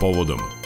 povodom 0.00 0.65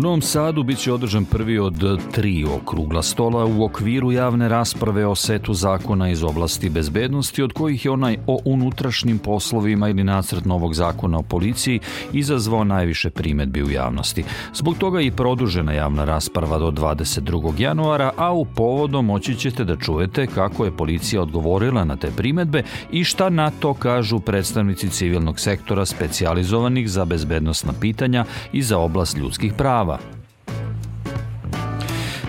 U 0.00 0.02
Novom 0.02 0.22
Sadu 0.22 0.62
biće 0.62 0.92
održan 0.92 1.24
prvi 1.24 1.58
od 1.58 2.00
tri 2.12 2.44
okrugla 2.44 3.02
stola 3.02 3.44
u 3.44 3.64
okviru 3.64 4.12
javne 4.12 4.48
rasprave 4.48 5.06
o 5.06 5.14
setu 5.14 5.54
zakona 5.54 6.10
iz 6.10 6.22
oblasti 6.22 6.68
bezbednosti, 6.68 7.42
od 7.42 7.52
kojih 7.52 7.84
je 7.84 7.90
onaj 7.90 8.16
o 8.26 8.38
unutrašnjim 8.44 9.18
poslovima 9.18 9.88
ili 9.88 10.04
nacrt 10.04 10.44
novog 10.44 10.74
zakona 10.74 11.18
o 11.18 11.22
policiji 11.22 11.80
izazvao 12.12 12.64
najviše 12.64 13.10
primetbi 13.10 13.62
u 13.62 13.70
javnosti. 13.70 14.24
Zbog 14.54 14.78
toga 14.78 15.00
je 15.00 15.06
i 15.06 15.10
produžena 15.10 15.72
javna 15.72 16.04
rasprava 16.04 16.58
do 16.58 16.70
22. 16.70 17.60
januara, 17.60 18.10
a 18.16 18.32
u 18.32 18.44
povodom 18.44 19.06
moći 19.06 19.34
ćete 19.34 19.64
da 19.64 19.76
čujete 19.76 20.26
kako 20.26 20.64
je 20.64 20.76
policija 20.76 21.22
odgovorila 21.22 21.84
na 21.84 21.96
te 21.96 22.10
primetbe 22.16 22.62
i 22.92 23.04
šta 23.04 23.30
na 23.30 23.50
to 23.50 23.74
kažu 23.74 24.20
predstavnici 24.20 24.88
civilnog 24.88 25.40
sektora 25.40 25.86
specijalizovanih 25.86 26.90
za 26.90 27.04
bezbednostna 27.04 27.72
pitanja 27.80 28.24
i 28.52 28.62
za 28.62 28.78
oblast 28.78 29.16
ljudskih 29.16 29.52
prava. 29.52 29.89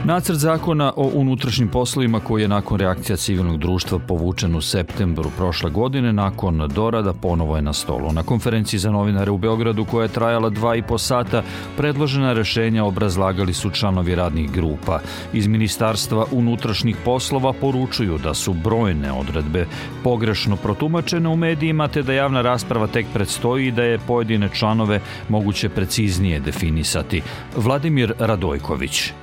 Nacrt 0.05 0.37
zakona 0.37 0.93
o 0.95 1.11
unutrašnjim 1.13 1.67
poslovima 1.67 2.19
koji 2.19 2.41
je 2.41 2.47
nakon 2.47 2.79
reakcija 2.79 3.17
civilnog 3.17 3.57
društva 3.57 3.99
povučen 3.99 4.55
u 4.55 4.61
septembru 4.61 5.29
prošle 5.37 5.69
godine 5.69 6.13
nakon 6.13 6.69
dorada 6.73 7.13
ponovo 7.13 7.55
je 7.55 7.61
na 7.61 7.73
stolu. 7.73 8.11
Na 8.11 8.23
konferenciji 8.23 8.79
za 8.79 8.91
novinare 8.91 9.31
u 9.31 9.37
Beogradu 9.37 9.85
koja 9.85 10.03
je 10.03 10.09
trajala 10.09 10.49
dva 10.49 10.75
i 10.75 10.81
po 10.81 10.97
sata 10.97 11.43
predložena 11.77 12.33
rešenja 12.33 12.83
obrazlagali 12.83 13.53
su 13.53 13.69
članovi 13.69 14.15
radnih 14.15 14.51
grupa. 14.51 14.99
Iz 15.33 15.47
Ministarstva 15.47 16.25
unutrašnjih 16.31 16.97
poslova 17.05 17.53
poručuju 17.53 18.17
da 18.17 18.33
su 18.33 18.53
brojne 18.53 19.11
odredbe 19.11 19.65
pogrešno 20.03 20.55
protumačene 20.55 21.29
u 21.29 21.35
medijima 21.35 21.87
te 21.87 22.04
da 22.04 22.13
javna 22.13 22.41
rasprava 22.41 22.87
tek 22.87 23.05
predstoji 23.13 23.67
i 23.67 23.71
da 23.71 23.83
je 23.83 23.99
pojedine 24.07 24.49
članove 24.54 24.99
moguće 25.29 25.70
preciznije 25.70 26.39
definisati. 26.39 27.21
Vladimir 27.55 28.13
Radojković 28.20 29.13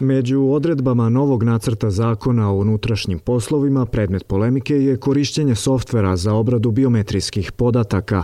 Među 0.00 0.48
odredbama 0.50 1.08
novog 1.08 1.42
nacrta 1.42 1.90
zakona 1.90 2.50
o 2.50 2.56
unutrašnjim 2.56 3.18
poslovima 3.18 3.86
predmet 3.86 4.26
polemike 4.26 4.74
je 4.74 4.96
korišćenje 4.96 5.54
softvera 5.54 6.16
za 6.16 6.34
obradu 6.34 6.70
biometrijskih 6.70 7.52
podataka, 7.52 8.22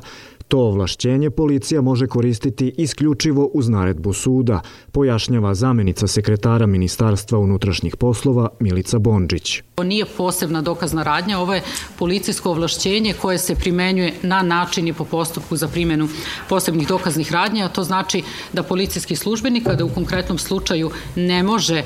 To 0.52 0.58
ovlašćenje 0.58 1.30
policija 1.30 1.80
može 1.80 2.06
koristiti 2.06 2.74
isključivo 2.76 3.50
uz 3.54 3.68
naredbu 3.68 4.12
suda, 4.12 4.60
pojašnjava 4.92 5.54
zamenica 5.54 6.06
sekretara 6.06 6.66
Ministarstva 6.66 7.38
unutrašnjih 7.38 7.96
poslova 7.96 8.48
Milica 8.60 8.98
Bondžić. 8.98 9.62
Ovo 9.76 9.84
nije 9.88 10.04
posebna 10.16 10.62
dokazna 10.62 11.02
radnja, 11.02 11.38
ovo 11.38 11.54
je 11.54 11.62
policijsko 11.98 12.50
ovlašćenje 12.50 13.14
koje 13.20 13.38
se 13.38 13.54
primenjuje 13.54 14.12
na 14.22 14.42
način 14.42 14.88
i 14.88 14.92
po 14.92 15.04
postupku 15.04 15.56
za 15.56 15.68
primjenu 15.68 16.08
posebnih 16.48 16.88
dokaznih 16.88 17.32
radnja, 17.32 17.64
a 17.64 17.68
to 17.68 17.84
znači 17.84 18.22
da 18.52 18.62
policijski 18.62 19.16
službenik, 19.16 19.64
kada 19.64 19.84
u 19.84 19.88
konkretnom 19.88 20.38
slučaju 20.38 20.90
ne 21.16 21.42
može 21.42 21.82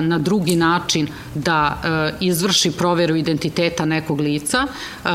na 0.00 0.18
drugi 0.18 0.56
način 0.56 1.08
da 1.34 1.82
izvrši 2.20 2.70
proveru 2.70 3.16
identiteta 3.16 3.84
nekog 3.84 4.20
lica, 4.20 4.66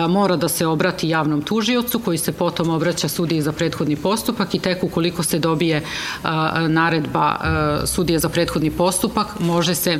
mora 0.10 0.36
da 0.36 0.48
se 0.48 0.68
obrati 0.68 1.10
javnom 1.10 1.42
tužiocu 1.42 2.00
koji 2.00 2.18
se 2.18 2.32
potom 2.32 2.57
potom 2.58 2.76
obraća 2.76 3.08
sudiji 3.08 3.42
za 3.42 3.52
prethodni 3.52 3.96
postupak 3.96 4.56
i 4.56 4.60
tek 4.60 4.84
ukoliko 4.84 5.24
se 5.24 5.40
dobije 5.40 5.82
naredba 6.70 7.38
sudije 7.86 8.20
za 8.20 8.30
prethodni 8.30 8.72
postupak, 8.72 9.40
može 9.40 9.76
se 9.76 10.00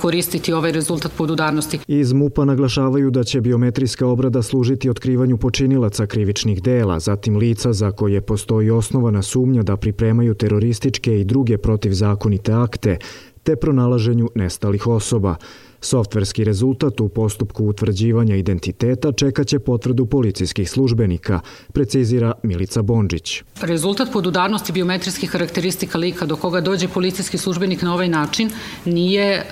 koristiti 0.00 0.52
ovaj 0.52 0.72
rezultat 0.72 1.12
podudarnosti. 1.18 1.78
Iz 1.88 2.12
MUPA 2.12 2.44
naglašavaju 2.44 3.10
da 3.10 3.24
će 3.24 3.40
biometrijska 3.40 4.06
obrada 4.06 4.42
služiti 4.42 4.90
otkrivanju 4.90 5.36
počinilaca 5.36 6.06
krivičnih 6.06 6.62
dela, 6.62 7.00
zatim 7.00 7.36
lica 7.36 7.72
za 7.72 7.90
koje 7.90 8.20
postoji 8.20 8.70
osnovana 8.70 9.22
sumnja 9.22 9.62
da 9.62 9.76
pripremaju 9.76 10.34
terorističke 10.34 11.20
i 11.20 11.24
druge 11.24 11.58
protivzakonite 11.58 12.52
akte, 12.52 12.98
te 13.42 13.56
pronalaženju 13.56 14.28
nestalih 14.34 14.86
osoba. 14.86 15.36
Softverski 15.86 16.44
rezultat 16.44 17.00
u 17.00 17.08
postupku 17.08 17.64
utvrđivanja 17.64 18.36
identiteta 18.36 19.12
čekaće 19.12 19.58
potvrdu 19.58 20.06
policijskih 20.06 20.70
službenika, 20.70 21.40
precizira 21.72 22.32
Milica 22.42 22.82
Bondžić. 22.82 23.42
Rezultat 23.60 24.12
podudarnosti 24.12 24.72
biometrijskih 24.72 25.30
karakteristika 25.30 25.98
lika 25.98 26.26
do 26.26 26.36
koga 26.36 26.60
dođe 26.60 26.88
policijski 26.88 27.38
službenik 27.38 27.82
na 27.82 27.94
ovaj 27.94 28.08
način 28.08 28.50
nije 28.84 29.24
e, 29.32 29.44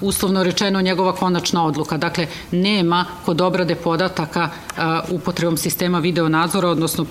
uslovno 0.00 0.44
rečeno 0.44 0.80
njegova 0.80 1.12
konačna 1.12 1.66
odluka. 1.66 1.96
Dakle, 1.96 2.26
nema 2.52 3.04
kod 3.24 3.40
obrade 3.40 3.74
podataka 3.74 4.48
e, 4.48 4.80
upotrebom 5.10 5.56
sistema 5.56 5.98
videonadzora, 5.98 6.68
odnosno 6.68 7.06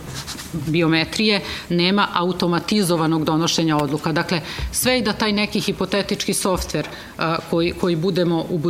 biometrije, 0.67 1.41
nema 1.69 2.07
automatizovanog 2.13 3.23
donošenja 3.25 3.77
odluka. 3.77 4.11
Dakle, 4.11 4.41
sve 4.71 4.99
i 4.99 5.03
da 5.03 5.13
taj 5.13 5.33
neki 5.33 5.59
hipotetički 5.59 6.33
softver 6.33 6.85
e, 6.87 7.21
koji, 7.49 7.71
koji 7.71 7.95
budemo 7.95 8.45
u 8.49 8.57
budućnosti 8.57 8.68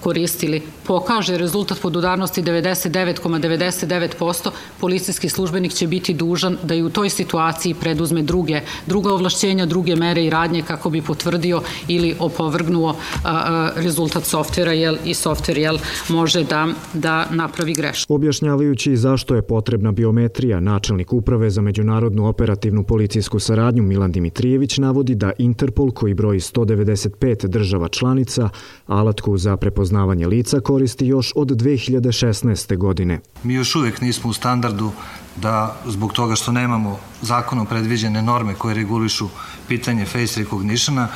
koristili 0.00 0.62
pokaže 0.86 1.38
rezultat 1.38 1.80
podudarnosti 1.80 2.42
99,99%, 2.42 4.50
policijski 4.80 5.28
službenik 5.28 5.72
će 5.72 5.86
biti 5.86 6.14
dužan 6.14 6.56
da 6.62 6.74
i 6.74 6.82
u 6.82 6.90
toj 6.90 7.10
situaciji 7.10 7.74
preduzme 7.74 8.22
druge, 8.22 8.60
druga 8.86 9.14
ovlašćenja, 9.14 9.66
druge 9.66 9.96
mere 9.96 10.24
i 10.24 10.30
radnje 10.30 10.62
kako 10.62 10.90
bi 10.90 11.02
potvrdio 11.02 11.62
ili 11.88 12.16
opovrgnuo 12.18 12.90
a, 12.90 12.94
a, 13.24 13.70
rezultat 13.76 14.24
softvera 14.24 14.72
jel, 14.72 14.96
i 15.04 15.14
softver 15.14 15.58
jel, 15.58 15.78
može 16.08 16.44
da, 16.44 16.68
da 16.92 17.26
napravi 17.30 17.74
grešku. 17.74 18.14
Objašnjavajući 18.14 18.96
zašto 18.96 19.34
je 19.34 19.42
potrebna 19.42 19.92
biometrija, 19.92 20.60
načelnik 20.60 21.12
Uprave 21.12 21.50
za 21.50 21.60
međunarodnu 21.60 22.26
operativnu 22.26 22.84
policijsku 22.84 23.38
saradnju 23.38 23.82
Milan 23.82 24.12
Dimitrijević 24.12 24.78
navodi 24.78 25.14
da 25.14 25.32
Interpol 25.38 25.90
koji 25.90 26.14
broji 26.14 26.40
195 26.40 27.46
država 27.46 27.88
članica, 27.88 28.48
ala 28.86 28.99
alatku 29.00 29.38
za 29.38 29.56
prepoznavanje 29.56 30.26
lica 30.26 30.60
koristi 30.60 31.06
još 31.06 31.32
od 31.36 31.48
2016. 31.48 32.76
godine. 32.76 33.20
Mi 33.42 33.54
još 33.54 33.74
uvek 33.76 34.00
nismo 34.00 34.30
u 34.30 34.32
standardu 34.32 34.90
da 35.36 35.76
zbog 35.86 36.12
toga 36.12 36.34
što 36.34 36.52
nemamo 36.52 36.98
zakonom 37.22 37.66
predviđene 37.66 38.22
norme 38.22 38.54
koje 38.54 38.74
regulišu 38.74 39.28
pitanje 39.68 40.04
face 40.06 40.40
recognitiona, 40.40 41.08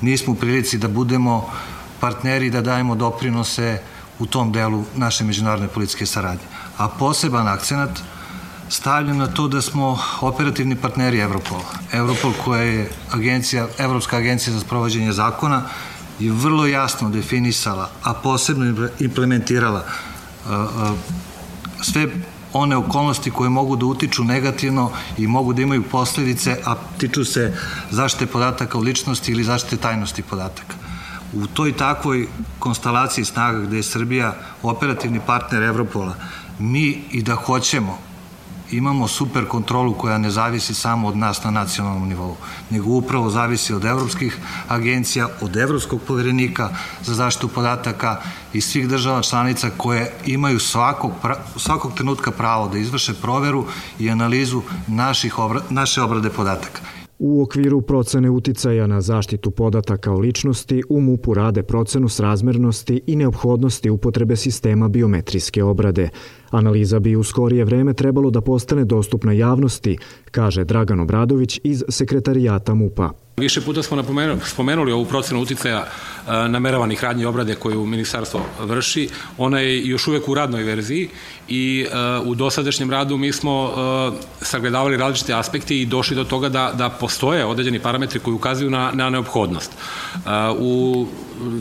nismo 0.00 0.32
u 0.32 0.36
prilici 0.36 0.78
da 0.78 0.88
budemo 0.88 1.46
partneri 2.00 2.50
da 2.50 2.60
dajemo 2.60 2.94
doprinose 2.94 3.78
u 4.18 4.26
tom 4.26 4.52
delu 4.52 4.84
naše 4.96 5.24
međunarodne 5.24 5.68
politiske 5.68 6.06
saradnje. 6.06 6.44
A 6.78 6.88
poseban 6.88 7.48
akcenat 7.48 8.00
stavljam 8.68 9.18
na 9.18 9.26
to 9.26 9.48
da 9.48 9.62
smo 9.62 9.98
operativni 10.20 10.76
partneri 10.76 11.18
Evropola. 11.18 11.64
Evropol 11.92 12.32
koja 12.44 12.62
je 12.62 12.90
agencija, 13.10 13.68
Evropska 13.78 14.16
agencija 14.16 14.54
za 14.54 14.60
sprovođenje 14.60 15.12
zakona 15.12 15.62
je 16.18 16.32
vrlo 16.32 16.66
jasno 16.66 17.10
definisala, 17.10 17.90
a 18.02 18.14
posebno 18.14 18.88
implementirala 18.98 19.84
sve 21.82 22.08
one 22.52 22.76
okolnosti 22.76 23.30
koje 23.30 23.50
mogu 23.50 23.76
da 23.76 23.86
utiču 23.86 24.24
negativno 24.24 24.90
i 25.18 25.26
mogu 25.26 25.52
da 25.52 25.62
imaju 25.62 25.82
posledice, 25.82 26.56
a 26.64 26.74
tiču 26.98 27.24
se 27.24 27.56
zaštite 27.90 28.26
podataka 28.26 28.78
o 28.78 28.80
ličnosti 28.80 29.32
ili 29.32 29.44
zaštite 29.44 29.76
tajnosti 29.76 30.22
podataka. 30.22 30.74
U 31.32 31.46
toj 31.46 31.72
takvoj 31.76 32.28
konstalaciji 32.58 33.24
snaga 33.24 33.60
gde 33.60 33.76
je 33.76 33.82
Srbija 33.82 34.34
operativni 34.62 35.20
partner 35.26 35.62
Evropola, 35.62 36.14
mi 36.58 37.04
i 37.10 37.22
da 37.22 37.34
hoćemo 37.34 38.07
imamo 38.70 39.08
super 39.08 39.46
kontrolu 39.48 39.94
koja 39.94 40.18
ne 40.18 40.30
zavisi 40.30 40.74
samo 40.74 41.08
od 41.08 41.16
nas 41.16 41.44
na 41.44 41.50
nacionalnom 41.50 42.08
nivou, 42.08 42.36
nego 42.70 42.90
upravo 42.90 43.30
zavisi 43.30 43.74
od 43.74 43.84
evropskih 43.84 44.38
agencija, 44.68 45.28
od 45.40 45.56
evropskog 45.56 46.00
poverenika 46.06 46.68
za 47.02 47.14
zaštitu 47.14 47.48
podataka 47.48 48.20
i 48.52 48.60
svih 48.60 48.88
država 48.88 49.22
članica 49.22 49.70
koje 49.76 50.12
imaju 50.26 50.58
svakog, 50.58 51.12
svakog 51.56 51.94
trenutka 51.94 52.30
pravo 52.30 52.68
da 52.68 52.78
izvrše 52.78 53.14
proveru 53.14 53.66
i 53.98 54.10
analizu 54.10 54.62
naših 54.86 55.38
obra, 55.38 55.60
naše 55.70 56.02
obrade 56.02 56.30
podataka. 56.30 56.97
U 57.18 57.42
okviru 57.42 57.80
procene 57.80 58.30
uticaja 58.30 58.86
na 58.86 59.00
zaštitu 59.00 59.50
podataka 59.50 60.12
o 60.12 60.18
ličnosti 60.18 60.82
u 60.88 61.00
MUP-u 61.00 61.34
rade 61.34 61.62
procenu 61.62 62.08
srazmernosti 62.08 63.00
i 63.06 63.16
neophodnosti 63.16 63.90
upotrebe 63.90 64.36
sistema 64.36 64.88
biometrijske 64.88 65.64
obrade. 65.64 66.08
Analiza 66.50 66.98
bi 66.98 67.16
u 67.16 67.22
skorije 67.22 67.64
vreme 67.64 67.94
trebalo 67.94 68.30
da 68.30 68.40
postane 68.40 68.84
dostupna 68.84 69.32
javnosti, 69.32 69.98
kaže 70.30 70.64
Dragan 70.64 71.00
Obradović 71.00 71.60
iz 71.64 71.84
sekretarijata 71.88 72.74
MUP-a. 72.74 73.27
Više 73.38 73.60
puta 73.60 73.82
smo 73.82 74.04
spomenuli 74.44 74.92
ovu 74.92 75.04
procenu 75.04 75.40
uticaja 75.40 75.78
e, 75.86 76.48
nameravanih 76.48 77.04
radnje 77.04 77.26
obrade 77.26 77.54
koju 77.54 77.86
ministarstvo 77.86 78.40
vrši. 78.60 79.08
Ona 79.38 79.60
je 79.60 79.86
još 79.86 80.08
uvek 80.08 80.28
u 80.28 80.34
radnoj 80.34 80.62
verziji 80.62 81.08
i 81.48 81.86
e, 81.86 82.18
u 82.24 82.34
dosadašnjem 82.34 82.90
radu 82.90 83.16
mi 83.16 83.32
smo 83.32 83.70
e, 83.70 84.44
sagledavali 84.44 84.96
različite 84.96 85.34
aspekte 85.34 85.76
i 85.76 85.86
došli 85.86 86.16
do 86.16 86.24
toga 86.24 86.48
da, 86.48 86.72
da 86.74 86.88
postoje 86.88 87.44
određeni 87.44 87.80
parametri 87.80 88.20
koji 88.20 88.34
ukazuju 88.34 88.70
na, 88.70 88.90
na 88.94 89.10
neophodnost. 89.10 89.72
U 90.58 91.06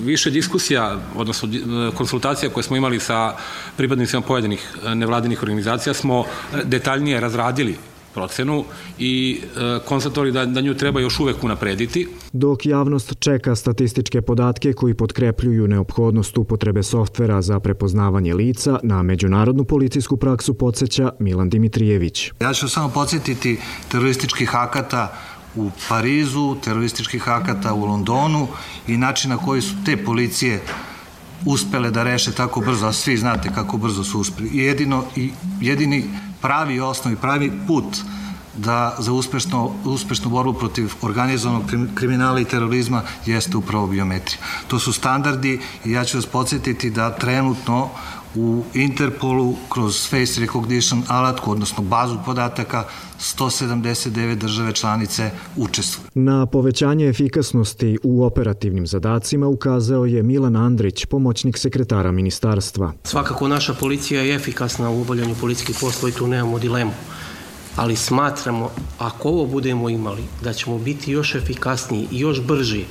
više 0.03 0.29
diskusija, 0.31 0.99
odnosno 1.15 1.49
konsultacija 1.97 2.49
koje 2.49 2.63
smo 2.63 2.77
imali 2.77 2.99
sa 2.99 3.35
pripadnicima 3.77 4.21
pojedinih 4.21 4.77
nevladinih 4.95 5.43
organizacija 5.43 5.93
smo 5.93 6.25
detaljnije 6.63 7.19
razradili 7.19 7.77
procenu 8.13 8.63
i 8.99 9.41
e, 9.41 9.79
konstatovali 9.85 10.31
da, 10.31 10.45
da 10.45 10.61
nju 10.61 10.73
treba 10.73 10.99
još 10.99 11.19
uvek 11.19 11.43
unaprediti. 11.43 12.07
Dok 12.33 12.65
javnost 12.65 13.13
čeka 13.19 13.55
statističke 13.55 14.21
podatke 14.21 14.73
koji 14.73 14.93
potkrepljuju 14.93 15.67
neophodnost 15.67 16.37
upotrebe 16.37 16.83
softvera 16.83 17.41
za 17.41 17.59
prepoznavanje 17.59 18.33
lica, 18.33 18.79
na 18.83 19.03
međunarodnu 19.03 19.63
policijsku 19.63 20.17
praksu 20.17 20.53
podsjeća 20.53 21.11
Milan 21.19 21.49
Dimitrijević. 21.49 22.31
Ja 22.39 22.53
ću 22.53 22.69
samo 22.69 22.89
podsjetiti 22.89 23.59
terorističkih 23.91 24.55
akata 24.55 25.17
u 25.55 25.71
Parizu, 25.89 26.55
terorističkih 26.63 27.29
akata 27.29 27.73
u 27.73 27.85
Londonu 27.85 28.47
i 28.87 28.97
način 28.97 29.29
na 29.29 29.37
koji 29.37 29.61
su 29.61 29.75
te 29.85 29.97
policije 29.97 30.61
uspele 31.45 31.91
da 31.91 32.03
reše 32.03 32.31
tako 32.31 32.61
brzo, 32.61 32.85
a 32.87 32.93
svi 32.93 33.17
znate 33.17 33.49
kako 33.55 33.77
brzo 33.77 34.03
su 34.03 34.19
uspeli. 34.19 34.49
I 34.49 34.57
jedino, 34.57 35.03
i 35.15 35.31
jedini 35.61 36.03
pravi 36.41 36.79
osnov 36.79 37.13
i 37.13 37.17
pravi 37.17 37.51
put 37.67 37.97
da 38.57 38.95
za 38.99 39.11
uspešno, 39.11 39.71
uspešnu 39.85 40.29
borbu 40.29 40.53
protiv 40.53 40.93
organizovanog 41.01 41.63
kriminala 41.95 42.39
i 42.39 42.45
terorizma 42.45 43.01
jeste 43.25 43.57
upravo 43.57 43.87
biometrija. 43.87 44.39
To 44.67 44.79
su 44.79 44.93
standardi 44.93 45.59
i 45.85 45.91
ja 45.91 46.05
ću 46.05 46.17
vas 46.17 46.25
podsjetiti 46.25 46.89
da 46.89 47.15
trenutno 47.15 47.89
u 48.35 48.63
Interpolu 48.73 49.55
kroz 49.69 50.09
face 50.09 50.41
recognition 50.41 51.03
alatku, 51.07 51.51
odnosno 51.51 51.83
bazu 51.83 52.17
podataka, 52.25 52.83
179 53.19 54.35
države 54.35 54.73
članice 54.73 55.31
učestvuju. 55.55 56.07
Na 56.13 56.45
povećanje 56.45 57.07
efikasnosti 57.07 57.97
u 58.03 58.23
operativnim 58.23 58.87
zadacima 58.87 59.47
ukazao 59.47 60.05
je 60.05 60.23
Milan 60.23 60.55
Andrić, 60.55 61.05
pomoćnik 61.05 61.57
sekretara 61.57 62.11
ministarstva. 62.11 62.93
Svakako 63.03 63.47
naša 63.47 63.73
policija 63.73 64.21
je 64.21 64.35
efikasna 64.35 64.89
u 64.89 65.01
obavljanju 65.01 65.35
policijskih 65.41 65.77
poslova 65.81 66.09
i 66.09 66.17
tu 66.17 66.27
nemamo 66.27 66.59
dilemu. 66.59 66.93
Ali 67.75 67.95
smatramo, 67.95 68.69
ako 68.99 69.29
ovo 69.29 69.45
budemo 69.45 69.89
imali, 69.89 70.23
da 70.43 70.53
ćemo 70.53 70.77
biti 70.77 71.11
još 71.11 71.35
efikasniji 71.35 72.07
i 72.11 72.19
još 72.19 72.41
brži. 72.41 72.85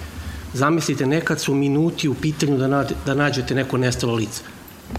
Zamislite, 0.54 1.06
nekad 1.06 1.40
su 1.40 1.54
minuti 1.54 2.08
u 2.08 2.14
pitanju 2.14 2.58
da, 2.58 2.88
da 3.06 3.14
nađete 3.14 3.54
neko 3.54 3.78
nestalo 3.78 4.14
lice 4.14 4.42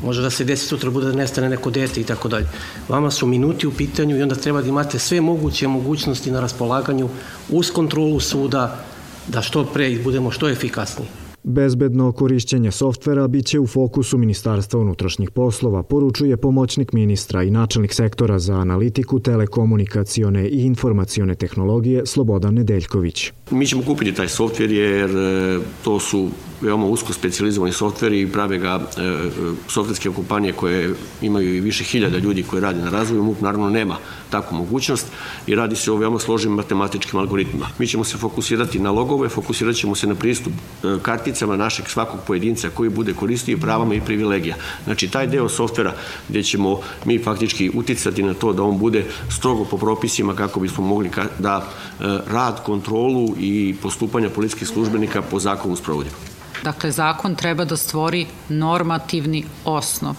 Može 0.03 0.21
da 0.21 0.29
se 0.29 0.43
desi 0.43 0.65
sutra 0.65 0.91
bude 0.91 1.07
da 1.07 1.13
nestane 1.13 1.49
neko 1.49 1.69
dete 1.69 2.01
i 2.01 2.03
tako 2.03 2.27
dalje. 2.27 2.47
Vama 2.89 3.11
su 3.11 3.27
minuti 3.27 3.67
u 3.67 3.71
pitanju 3.71 4.17
i 4.17 4.21
onda 4.21 4.35
treba 4.35 4.61
da 4.61 4.67
imate 4.67 4.99
sve 4.99 5.21
moguće 5.21 5.67
mogućnosti 5.67 6.31
na 6.31 6.39
raspolaganju 6.39 7.09
uz 7.49 7.71
kontrolu 7.71 8.19
suda 8.19 8.85
da 9.27 9.41
što 9.41 9.65
pre 9.65 9.99
budemo 10.03 10.31
što 10.31 10.49
efikasniji. 10.49 11.07
Bezbedno 11.43 12.11
korišćenje 12.11 12.71
softvera 12.71 13.27
biće 13.27 13.59
u 13.59 13.67
fokusu 13.67 14.17
Ministarstva 14.17 14.79
unutrašnjih 14.79 15.31
poslova, 15.31 15.83
poručuje 15.83 16.37
pomoćnik 16.37 16.93
ministra 16.93 17.43
i 17.43 17.51
načelnik 17.51 17.93
sektora 17.93 18.39
za 18.39 18.53
analitiku, 18.53 19.19
telekomunikacione 19.19 20.47
i 20.47 20.65
informacione 20.65 21.35
tehnologije 21.35 22.05
Slobodan 22.05 22.53
Nedeljković. 22.53 23.31
Mi 23.51 23.67
ćemo 23.67 23.83
kupiti 23.83 24.13
taj 24.13 24.27
softver 24.27 24.71
jer 24.71 25.09
e, 25.09 25.59
to 25.83 25.99
su 25.99 26.29
veoma 26.61 26.85
usko 26.85 27.13
specializovani 27.13 27.73
softveri 27.73 28.21
i 28.21 28.31
prave 28.31 28.57
ga 28.57 28.79
e, 28.97 29.29
softverske 29.67 30.09
kompanije 30.09 30.53
koje 30.53 30.95
imaju 31.21 31.55
i 31.55 31.59
više 31.59 31.83
hiljada 31.83 32.17
ljudi 32.17 32.43
koji 32.43 32.61
rade 32.61 32.81
na 32.81 32.89
razvoju. 32.89 33.23
MUP 33.23 33.41
naravno 33.41 33.69
nema 33.69 33.97
takvu 34.29 34.57
mogućnost 34.57 35.07
i 35.47 35.55
radi 35.55 35.75
se 35.75 35.91
o 35.91 35.95
veoma 35.95 36.19
složenim 36.19 36.55
matematičkim 36.55 37.19
algoritmima. 37.19 37.67
Mi 37.79 37.87
ćemo 37.87 38.03
se 38.03 38.17
fokusirati 38.17 38.79
na 38.79 38.91
logove, 38.91 39.29
fokusirat 39.29 39.75
ćemo 39.75 39.95
se 39.95 40.07
na 40.07 40.15
pristup 40.15 40.53
e, 40.53 40.97
karticama 41.01 41.57
našeg 41.57 41.89
svakog 41.89 42.19
pojedinca 42.27 42.69
koji 42.69 42.89
bude 42.89 43.13
koristio 43.13 43.53
i 43.53 43.59
pravama 43.59 43.93
i 43.93 44.01
privilegija. 44.01 44.55
Znači, 44.83 45.07
taj 45.07 45.27
deo 45.27 45.49
softvera 45.49 45.93
gde 46.29 46.43
ćemo 46.43 46.79
mi 47.05 47.23
faktički 47.23 47.71
uticati 47.73 48.23
na 48.23 48.33
to 48.33 48.53
da 48.53 48.63
on 48.63 48.77
bude 48.77 49.05
strogo 49.29 49.65
po 49.65 49.77
propisima 49.77 50.35
kako 50.35 50.59
bismo 50.59 50.83
mogli 50.83 51.09
da 51.39 51.69
e, 51.99 52.03
rad, 52.27 52.63
kontrolu 52.63 53.35
i 53.39 53.75
postupanja 53.81 54.29
policijskih 54.29 54.67
službenika 54.67 55.21
po 55.21 55.39
zakonu 55.39 55.75
sprovodimo. 55.75 56.36
Dakle, 56.63 56.91
zakon 56.91 57.35
treba 57.35 57.65
da 57.65 57.77
stvori 57.77 58.27
normativni 58.49 59.45
osnov. 59.65 60.15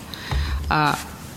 A, 0.70 0.92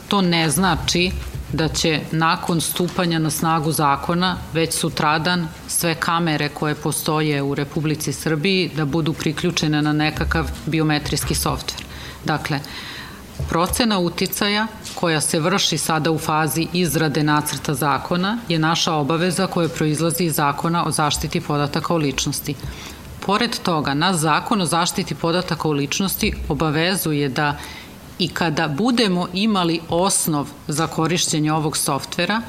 to 0.07 0.21
ne 0.21 0.49
znači 0.49 1.11
da 1.53 1.67
će 1.67 1.99
nakon 2.11 2.61
stupanja 2.61 3.19
na 3.19 3.29
snagu 3.29 3.71
zakona 3.71 4.37
već 4.53 4.73
sutradan 4.73 5.47
sve 5.67 5.95
kamere 5.95 6.49
koje 6.49 6.75
postoje 6.75 7.41
u 7.41 7.55
Republici 7.55 8.13
Srbiji 8.13 8.71
da 8.75 8.85
budu 8.85 9.13
priključene 9.13 9.81
na 9.81 9.93
nekakav 9.93 10.49
biometrijski 10.65 11.35
softver. 11.35 11.83
Dakle, 12.25 12.59
procena 13.49 13.99
uticaja 13.99 14.67
koja 14.95 15.21
se 15.21 15.39
vrši 15.39 15.77
sada 15.77 16.11
u 16.11 16.17
fazi 16.17 16.67
izrade 16.73 17.23
nacrta 17.23 17.73
zakona 17.73 18.37
je 18.47 18.59
naša 18.59 18.93
obaveza 18.93 19.47
koja 19.47 19.69
proizlazi 19.69 20.23
iz 20.23 20.35
zakona 20.35 20.85
o 20.85 20.91
zaštiti 20.91 21.41
podataka 21.41 21.93
o 21.93 21.97
ličnosti. 21.97 22.55
Pored 23.25 23.59
toga, 23.63 23.93
nas 23.93 24.17
zakon 24.17 24.61
o 24.61 24.65
zaštiti 24.65 25.15
podataka 25.15 25.67
o 25.67 25.71
ličnosti 25.71 26.33
obavezuje 26.49 27.29
da 27.29 27.57
i 28.19 28.27
kada 28.27 28.67
budemo 28.67 29.27
imali 29.33 29.79
osnov 29.89 30.49
za 30.67 30.87
korišćenje 30.87 31.53
ovog 31.53 31.77
softvera, 31.77 32.41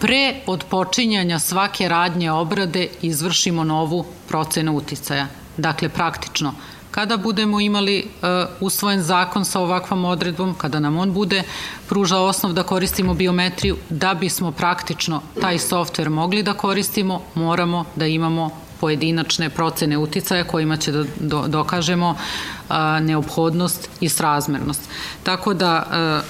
pre 0.00 0.34
odpočinjanja 0.46 1.38
svake 1.38 1.88
radnje 1.88 2.30
obrade 2.32 2.88
izvršimo 3.02 3.64
novu 3.64 4.04
procenu 4.28 4.76
uticaja. 4.76 5.26
Dakle, 5.56 5.88
praktično, 5.88 6.54
kada 6.90 7.16
budemo 7.16 7.60
imali 7.60 8.04
uh, 8.04 8.28
usvojen 8.60 9.02
zakon 9.02 9.44
sa 9.44 9.60
ovakvom 9.60 10.04
odredbom, 10.04 10.54
kada 10.54 10.80
nam 10.80 10.98
on 10.98 11.12
bude 11.12 11.42
pružao 11.88 12.26
osnov 12.26 12.52
da 12.52 12.62
koristimo 12.62 13.14
biometriju, 13.14 13.76
da 13.90 14.14
bismo 14.14 14.52
praktično 14.52 15.22
taj 15.40 15.58
softver 15.58 16.10
mogli 16.10 16.42
da 16.42 16.54
koristimo, 16.54 17.22
moramo 17.34 17.84
da 17.96 18.06
imamo 18.06 18.63
pojedinačne 18.80 19.50
procene 19.50 19.98
uticaja 19.98 20.44
kojima 20.44 20.76
će 20.76 20.92
da 20.92 21.04
do, 21.20 21.44
dokažemo 21.48 22.16
neophodnost 23.00 23.88
i 24.00 24.08
srazmernost. 24.08 24.80
Tako 25.22 25.54
da 25.54 26.22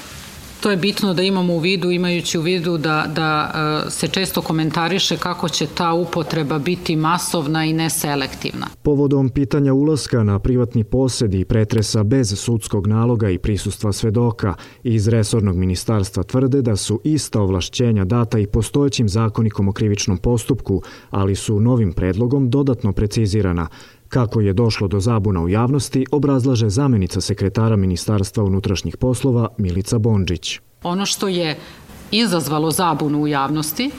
to 0.65 0.71
je 0.71 0.77
bitno 0.77 1.15
da 1.15 1.23
imamo 1.23 1.55
u 1.55 1.59
vidu, 1.59 1.91
imajući 1.91 2.39
u 2.39 2.43
vidu 2.43 2.79
da, 2.79 3.07
da 3.15 3.53
e, 3.87 3.91
se 3.91 4.09
često 4.09 4.43
komentariše 4.43 5.17
kako 5.17 5.49
će 5.49 5.67
ta 5.67 5.93
upotreba 5.93 6.59
biti 6.59 6.97
masovna 6.97 7.65
i 7.65 7.73
neselektivna. 7.73 8.67
Povodom 8.83 9.29
pitanja 9.29 9.73
ulaska 9.73 10.23
na 10.23 10.39
privatni 10.39 10.85
posed 10.85 11.35
i 11.35 11.45
pretresa 11.45 12.03
bez 12.03 12.39
sudskog 12.39 12.87
naloga 12.87 13.31
i 13.31 13.39
prisustva 13.39 13.93
svedoka, 13.93 14.55
iz 14.83 15.09
Resornog 15.09 15.57
ministarstva 15.57 16.23
tvrde 16.23 16.63
da 16.63 16.77
su 16.77 17.01
ista 17.05 17.41
ovlašćenja 17.41 18.05
data 18.05 18.39
i 18.39 18.47
postojećim 18.47 19.09
zakonikom 19.09 19.69
o 19.69 19.73
krivičnom 19.73 20.19
postupku, 20.19 20.83
ali 21.11 21.35
su 21.35 21.61
novim 21.61 21.93
predlogom 21.93 22.51
dodatno 22.51 22.93
precizirana, 22.93 23.69
Kako 24.15 24.41
je 24.41 24.53
došlo 24.53 24.89
do 24.89 25.01
zabuna 25.01 25.41
u 25.41 25.49
javnosti, 25.49 26.07
obrazlaže 26.11 26.69
zamenica 26.69 27.21
sekretara 27.21 27.77
Ministarstva 27.77 28.45
unutrašnjih 28.45 28.97
poslova 28.97 29.49
Milica 29.59 29.99
Bondžić. 29.99 30.61
Ono 30.83 31.07
što 31.07 31.29
je 31.29 31.57
izazvalo 32.11 32.71
zabunu 32.71 33.23
u 33.23 33.29
javnosti, 33.29 33.91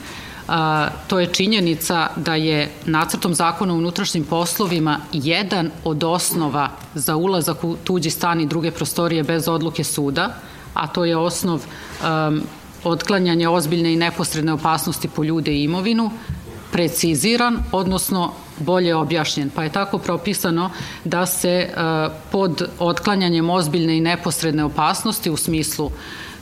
to 1.06 1.20
je 1.20 1.26
činjenica 1.26 2.08
da 2.16 2.34
je 2.34 2.70
nacrtom 2.86 3.34
zakona 3.34 3.74
o 3.74 3.76
unutrašnjim 3.76 4.24
poslovima 4.24 5.00
jedan 5.12 5.70
od 5.84 6.04
osnova 6.04 6.70
za 6.94 7.16
ulazak 7.16 7.64
u 7.64 7.76
tuđi 7.84 8.10
stan 8.10 8.40
i 8.40 8.46
druge 8.46 8.70
prostorije 8.70 9.22
bez 9.22 9.48
odluke 9.48 9.84
suda, 9.84 10.34
a 10.74 10.86
to 10.86 11.04
je 11.04 11.16
osnov 11.16 11.60
um, 11.60 12.40
otklanjanje 12.84 13.48
ozbiljne 13.48 13.92
i 13.92 13.96
neposredne 13.96 14.52
opasnosti 14.52 15.08
po 15.08 15.24
ljude 15.24 15.52
i 15.52 15.64
imovinu, 15.64 16.10
preciziran, 16.72 17.62
odnosno 17.72 18.32
bolje 18.58 18.94
objašnjen. 18.94 19.50
Pa 19.50 19.62
je 19.62 19.72
tako 19.72 19.98
propisano 19.98 20.70
da 21.04 21.26
se 21.26 21.48
e, 21.48 21.68
pod 22.32 22.68
otklanjanjem 22.78 23.50
ozbiljne 23.50 23.96
i 23.96 24.00
neposredne 24.00 24.64
opasnosti 24.64 25.30
u 25.30 25.36
smislu 25.36 25.90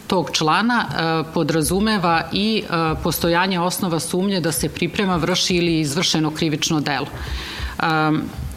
tog 0.06 0.30
člana 0.32 0.84
e, 0.84 1.32
podrazumeva 1.34 2.28
i 2.32 2.62
e, 2.62 2.94
postojanje 3.02 3.60
osnova 3.60 4.00
sumnje 4.00 4.40
da 4.40 4.52
se 4.52 4.68
priprema, 4.68 5.16
vrši 5.16 5.56
ili 5.56 5.80
izvršeno 5.80 6.30
krivično 6.30 6.80
delo. 6.80 7.06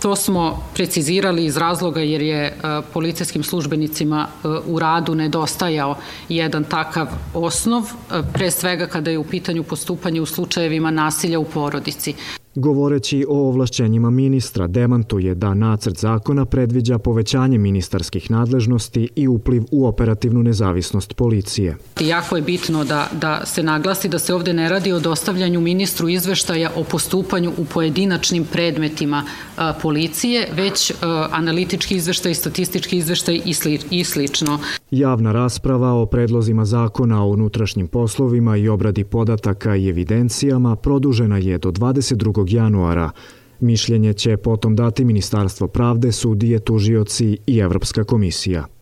To 0.01 0.15
smo 0.15 0.63
precizirali 0.73 1.45
iz 1.45 1.57
razloga 1.57 2.01
jer 2.01 2.21
je 2.21 2.57
policijskim 2.93 3.43
službenicima 3.43 4.27
u 4.65 4.79
radu 4.79 5.15
nedostajao 5.15 5.95
jedan 6.29 6.63
takav 6.63 7.07
osnov, 7.33 7.91
pre 8.33 8.51
svega 8.51 8.87
kada 8.87 9.11
je 9.11 9.17
u 9.17 9.23
pitanju 9.23 9.63
postupanje 9.63 10.21
u 10.21 10.25
slučajevima 10.25 10.91
nasilja 10.91 11.39
u 11.39 11.45
porodici. 11.45 12.13
Govoreći 12.59 13.25
o 13.29 13.47
ovlašćenjima 13.47 14.09
ministra, 14.09 14.67
demantuje 14.67 15.35
da 15.35 15.53
nacrt 15.53 15.97
zakona 15.97 16.45
predviđa 16.45 16.97
povećanje 16.97 17.57
ministarskih 17.57 18.31
nadležnosti 18.31 19.09
i 19.15 19.27
upliv 19.27 19.63
u 19.71 19.87
operativnu 19.87 20.43
nezavisnost 20.43 21.13
policije. 21.13 21.77
Jako 21.99 22.35
je 22.35 22.41
bitno 22.41 22.83
da, 22.83 23.09
da 23.11 23.45
se 23.45 23.63
naglasi 23.63 24.09
da 24.09 24.19
se 24.19 24.33
ovde 24.33 24.53
ne 24.53 24.69
radi 24.69 24.91
o 24.91 24.99
dostavljanju 24.99 25.61
ministru 25.61 26.09
izveštaja 26.09 26.71
o 26.75 26.83
postupanju 26.83 27.53
u 27.57 27.65
pojedinačnim 27.65 28.45
predmetima 28.45 29.23
a, 29.57 29.73
policije, 29.81 30.47
već 30.53 30.91
a, 30.91 31.27
analitički 31.31 31.95
izveštaj, 31.95 32.33
statistički 32.33 32.97
izveštaj 32.97 33.41
i, 33.45 33.53
sli, 33.53 33.79
i 33.89 34.03
slično. 34.03 34.59
Javna 34.91 35.31
rasprava 35.31 35.93
o 35.93 36.05
predlozima 36.05 36.65
zakona 36.65 37.23
o 37.23 37.27
unutrašnjim 37.27 37.87
poslovima 37.87 38.57
i 38.57 38.69
obradi 38.69 39.03
podataka 39.03 39.75
i 39.75 39.89
evidencijama 39.89 40.75
produžena 40.75 41.37
je 41.37 41.57
do 41.57 41.71
22. 41.71 42.55
januara. 42.55 43.11
Mišljenje 43.59 44.13
će 44.13 44.37
potom 44.37 44.75
dati 44.75 45.05
Ministarstvo 45.05 45.67
pravde, 45.67 46.11
sudije, 46.11 46.59
tužioci 46.59 47.37
i 47.47 47.57
Evropska 47.57 48.03
komisija. 48.03 48.76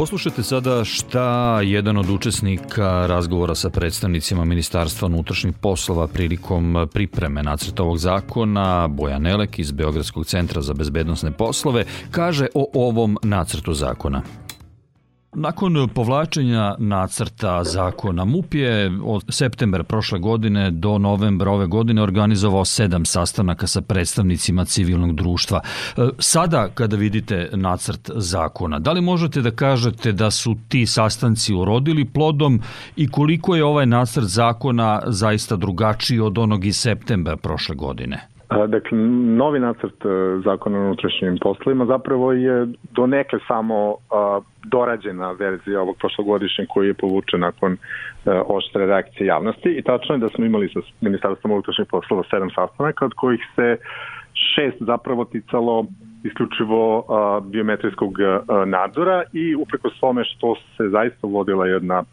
Poslušajte 0.00 0.42
sada 0.42 0.84
šta 0.84 1.60
jedan 1.60 1.96
od 1.96 2.10
učesnika 2.10 3.06
razgovora 3.06 3.54
sa 3.54 3.70
predstavnicima 3.70 4.44
Ministarstva 4.44 5.06
unutrašnjih 5.06 5.54
poslova 5.60 6.06
prilikom 6.06 6.88
pripreme 6.92 7.42
nacrta 7.42 7.82
ovog 7.82 7.98
zakona, 7.98 8.88
Bojan 8.88 9.26
Elek 9.26 9.58
iz 9.58 9.72
Beogradskog 9.72 10.26
centra 10.26 10.62
za 10.62 10.74
bezbednostne 10.74 11.30
poslove, 11.30 11.84
kaže 12.10 12.46
o 12.54 12.70
ovom 12.74 13.18
nacrtu 13.22 13.74
zakona. 13.74 14.22
Nakon 15.34 15.88
povlačenja 15.94 16.74
nacrta 16.78 17.64
zakona 17.64 18.24
MUP 18.24 18.54
je 18.54 18.92
od 19.04 19.24
septembra 19.28 19.82
prošle 19.82 20.18
godine 20.18 20.70
do 20.70 20.98
novembra 20.98 21.50
ove 21.50 21.66
godine 21.66 22.02
organizovao 22.02 22.64
sedam 22.64 23.04
sastanaka 23.04 23.66
sa 23.66 23.80
predstavnicima 23.80 24.64
civilnog 24.64 25.14
društva. 25.14 25.60
E, 25.96 26.08
sada 26.18 26.68
kada 26.74 26.96
vidite 26.96 27.50
nacrt 27.52 28.10
zakona, 28.14 28.78
da 28.78 28.92
li 28.92 29.00
možete 29.00 29.42
da 29.42 29.50
kažete 29.50 30.12
da 30.12 30.30
su 30.30 30.56
ti 30.68 30.86
sastanci 30.86 31.54
urodili 31.54 32.04
plodom 32.04 32.60
i 32.96 33.08
koliko 33.08 33.56
je 33.56 33.64
ovaj 33.64 33.86
nacrt 33.86 34.26
zakona 34.26 35.02
zaista 35.06 35.56
drugačiji 35.56 36.20
od 36.20 36.38
onog 36.38 36.64
iz 36.64 36.76
septembra 36.76 37.36
prošle 37.36 37.74
godine? 37.74 38.26
Dakle, 38.50 38.98
novi 39.36 39.60
nacrt 39.60 40.04
e, 40.04 40.08
zakona 40.44 40.78
o 40.78 40.82
unutrašnjim 40.82 41.38
poslovima 41.40 41.86
zapravo 41.86 42.32
je 42.32 42.66
do 42.92 43.06
neke 43.06 43.36
samo 43.48 43.94
dorađena 44.64 45.32
verzija 45.32 45.80
ovog 45.80 45.96
prošlogodišnjeg 45.96 46.68
koji 46.68 46.86
je 46.86 46.94
povučen 46.94 47.40
nakon 47.40 47.72
e, 47.72 47.78
oštre 48.46 48.86
reakcije 48.86 49.26
javnosti. 49.26 49.68
I 49.78 49.82
tačno 49.82 50.14
je 50.14 50.18
da 50.18 50.28
smo 50.28 50.44
imali 50.44 50.68
sa 50.68 50.80
Ministarstvom 51.00 51.52
unutrašnjih 51.52 51.88
poslova 51.90 52.22
sedam 52.30 52.50
sastanaka 52.50 53.04
od 53.04 53.14
kojih 53.14 53.40
se 53.56 53.76
šest 54.54 54.76
zapravo 54.80 55.24
ticalo 55.24 55.86
isključivo 56.24 57.04
biometrijskog 57.42 58.14
nadzora 58.66 59.22
i 59.32 59.54
upreko 59.54 59.90
tome 60.00 60.24
što 60.24 60.54
se 60.54 60.88
zaista 60.88 61.26
uvodila 61.26 61.66
jedna 61.66 62.04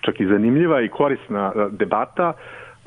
čak 0.00 0.20
i 0.20 0.26
zanimljiva 0.26 0.82
i 0.82 0.88
korisna 0.88 1.52
debata, 1.70 2.32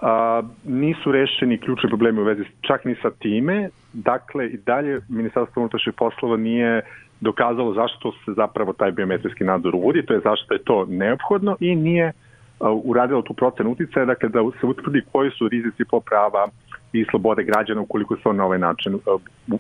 a, 0.02 0.42
nisu 0.66 1.12
rešeni 1.12 1.58
ključni 1.58 1.90
problemi 1.90 2.22
u 2.22 2.24
vezi 2.24 2.44
čak 2.62 2.86
ni 2.86 2.96
sa 3.02 3.10
time. 3.10 3.70
Dakle, 3.94 4.48
i 4.48 4.58
dalje 4.58 5.02
Ministarstvo 5.10 5.62
unutrašnjih 5.62 5.96
poslova 5.96 6.38
nije 6.38 6.82
dokazalo 7.22 7.74
zašto 7.74 8.12
se 8.12 8.34
zapravo 8.36 8.74
taj 8.74 8.92
biometrijski 8.92 9.44
nadzor 9.44 9.76
uvodi, 9.76 10.06
to 10.06 10.14
je 10.14 10.20
zašto 10.20 10.54
je 10.54 10.64
to 10.64 10.86
neophodno 10.86 11.56
i 11.60 11.76
nije 11.76 12.12
uradilo 12.84 13.22
tu 13.22 13.34
procenu 13.34 13.72
uticaja, 13.72 14.06
dakle 14.06 14.30
da 14.30 14.40
se 14.60 14.66
utvrdi 14.66 15.02
koji 15.12 15.32
su 15.32 15.48
rizici 15.48 15.86
po 15.90 16.00
prava 16.00 16.48
i 16.94 17.06
slobode 17.10 17.44
građana 17.44 17.82
ukoliko 17.82 18.16
se 18.16 18.22
on 18.26 18.36
na 18.36 18.46
ovaj 18.46 18.60
način 18.60 19.00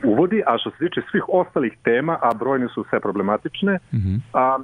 uvodi, 0.03 0.43
a 0.46 0.58
što 0.58 0.69
se 0.69 0.77
tiče 0.77 1.01
svih 1.12 1.24
ostalih 1.27 1.77
tema, 1.84 2.17
a 2.22 2.34
brojne 2.34 2.67
su 2.67 2.86
sve 2.89 3.00
problematične, 3.00 3.79
mm 3.93 3.98
-hmm. 3.98 4.19
a, 4.34 4.60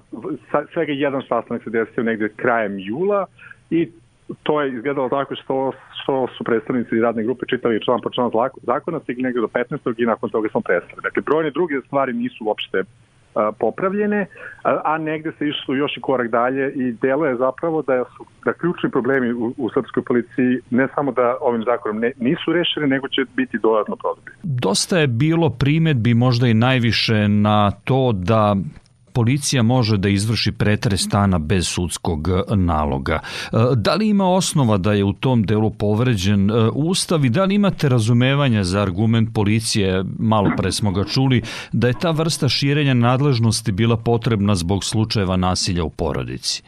svega 0.74 0.94
jedan 0.94 1.22
sastanak 1.29 1.63
se 1.63 1.70
desio 1.70 2.03
negde 2.03 2.29
krajem 2.29 2.79
jula 2.79 3.25
i 3.70 3.91
to 4.44 4.62
je 4.62 4.74
izgledalo 4.74 5.10
tako 5.10 5.36
što, 5.36 5.72
što 6.03 6.27
su 6.38 6.44
predstavnici 6.44 7.00
radne 7.00 7.24
grupe 7.24 7.46
čitali 7.46 7.84
član 7.84 8.01
po 8.01 8.10
član 8.10 8.32
zakona, 8.63 9.00
stigli 9.00 9.24
negde 9.24 9.39
do 9.39 9.48
15. 9.48 9.94
i 9.98 10.05
nakon 10.05 10.29
toga 10.29 10.50
smo 10.50 10.62
prestali. 10.62 11.01
Dakle, 11.03 11.22
brojne 11.22 11.51
druge 11.51 11.75
stvari 11.88 12.13
nisu 12.13 12.46
uopšte 12.46 12.84
popravljene, 13.60 14.25
a, 14.63 14.82
a 14.84 14.98
negde 14.98 15.32
se 15.38 15.48
išlo 15.48 15.75
još 15.75 15.98
i 15.98 16.01
korak 16.01 16.32
dalje 16.32 16.74
i 16.75 16.91
delo 16.91 17.25
je 17.25 17.36
zapravo 17.36 17.82
da 17.82 18.03
su 18.17 18.25
da 18.46 18.53
ključni 18.53 18.91
problemi 18.91 19.34
u, 19.34 19.53
u 19.58 19.70
srpskoj 19.70 20.03
policiji 20.03 20.60
ne 20.70 20.88
samo 20.96 21.12
da 21.12 21.38
ovim 21.41 21.63
zakonom 21.63 22.00
ne, 22.00 22.12
nisu 22.17 22.53
rešeni, 22.53 22.88
nego 22.88 23.08
će 23.08 23.22
biti 23.36 23.58
dodatno 23.58 23.96
produbljeni. 23.96 24.39
Dosta 24.44 24.98
je 24.98 25.08
bilo 25.08 25.50
primetbi 25.50 26.13
možda 26.13 26.48
i 26.48 26.53
najviše 26.53 27.27
na 27.27 27.72
to 27.72 28.12
da 28.13 28.55
policija 29.15 29.63
može 29.63 29.98
da 29.98 30.10
izvrši 30.10 30.51
pretres 30.51 31.01
stana 31.01 31.39
bez 31.39 31.67
sudskog 31.67 32.29
naloga. 32.55 33.19
E, 33.19 33.57
da 33.75 33.95
li 33.95 34.10
ima 34.10 34.27
osnova 34.29 34.77
da 34.77 34.93
je 34.93 35.03
u 35.03 35.13
tom 35.13 35.43
delu 35.43 35.72
povređen 35.72 36.51
e, 36.51 36.53
ustav 36.74 37.25
i 37.25 37.29
da 37.29 37.45
li 37.45 37.55
imate 37.55 37.89
razumevanja 37.89 38.63
za 38.63 38.81
argument 38.81 39.34
policije, 39.34 40.03
malo 40.19 40.51
pre 40.57 40.72
smo 40.72 40.91
ga 40.91 41.03
čuli, 41.03 41.41
da 41.72 41.88
je 41.88 42.00
ta 42.00 42.12
vrsta 42.12 42.50
širenja 42.50 42.93
nadležnosti 42.93 43.72
bila 43.72 43.98
potrebna 43.98 44.55
zbog 44.55 44.84
slučajeva 44.84 45.38
nasilja 45.38 45.84
u 45.84 45.89
porodici? 45.89 46.63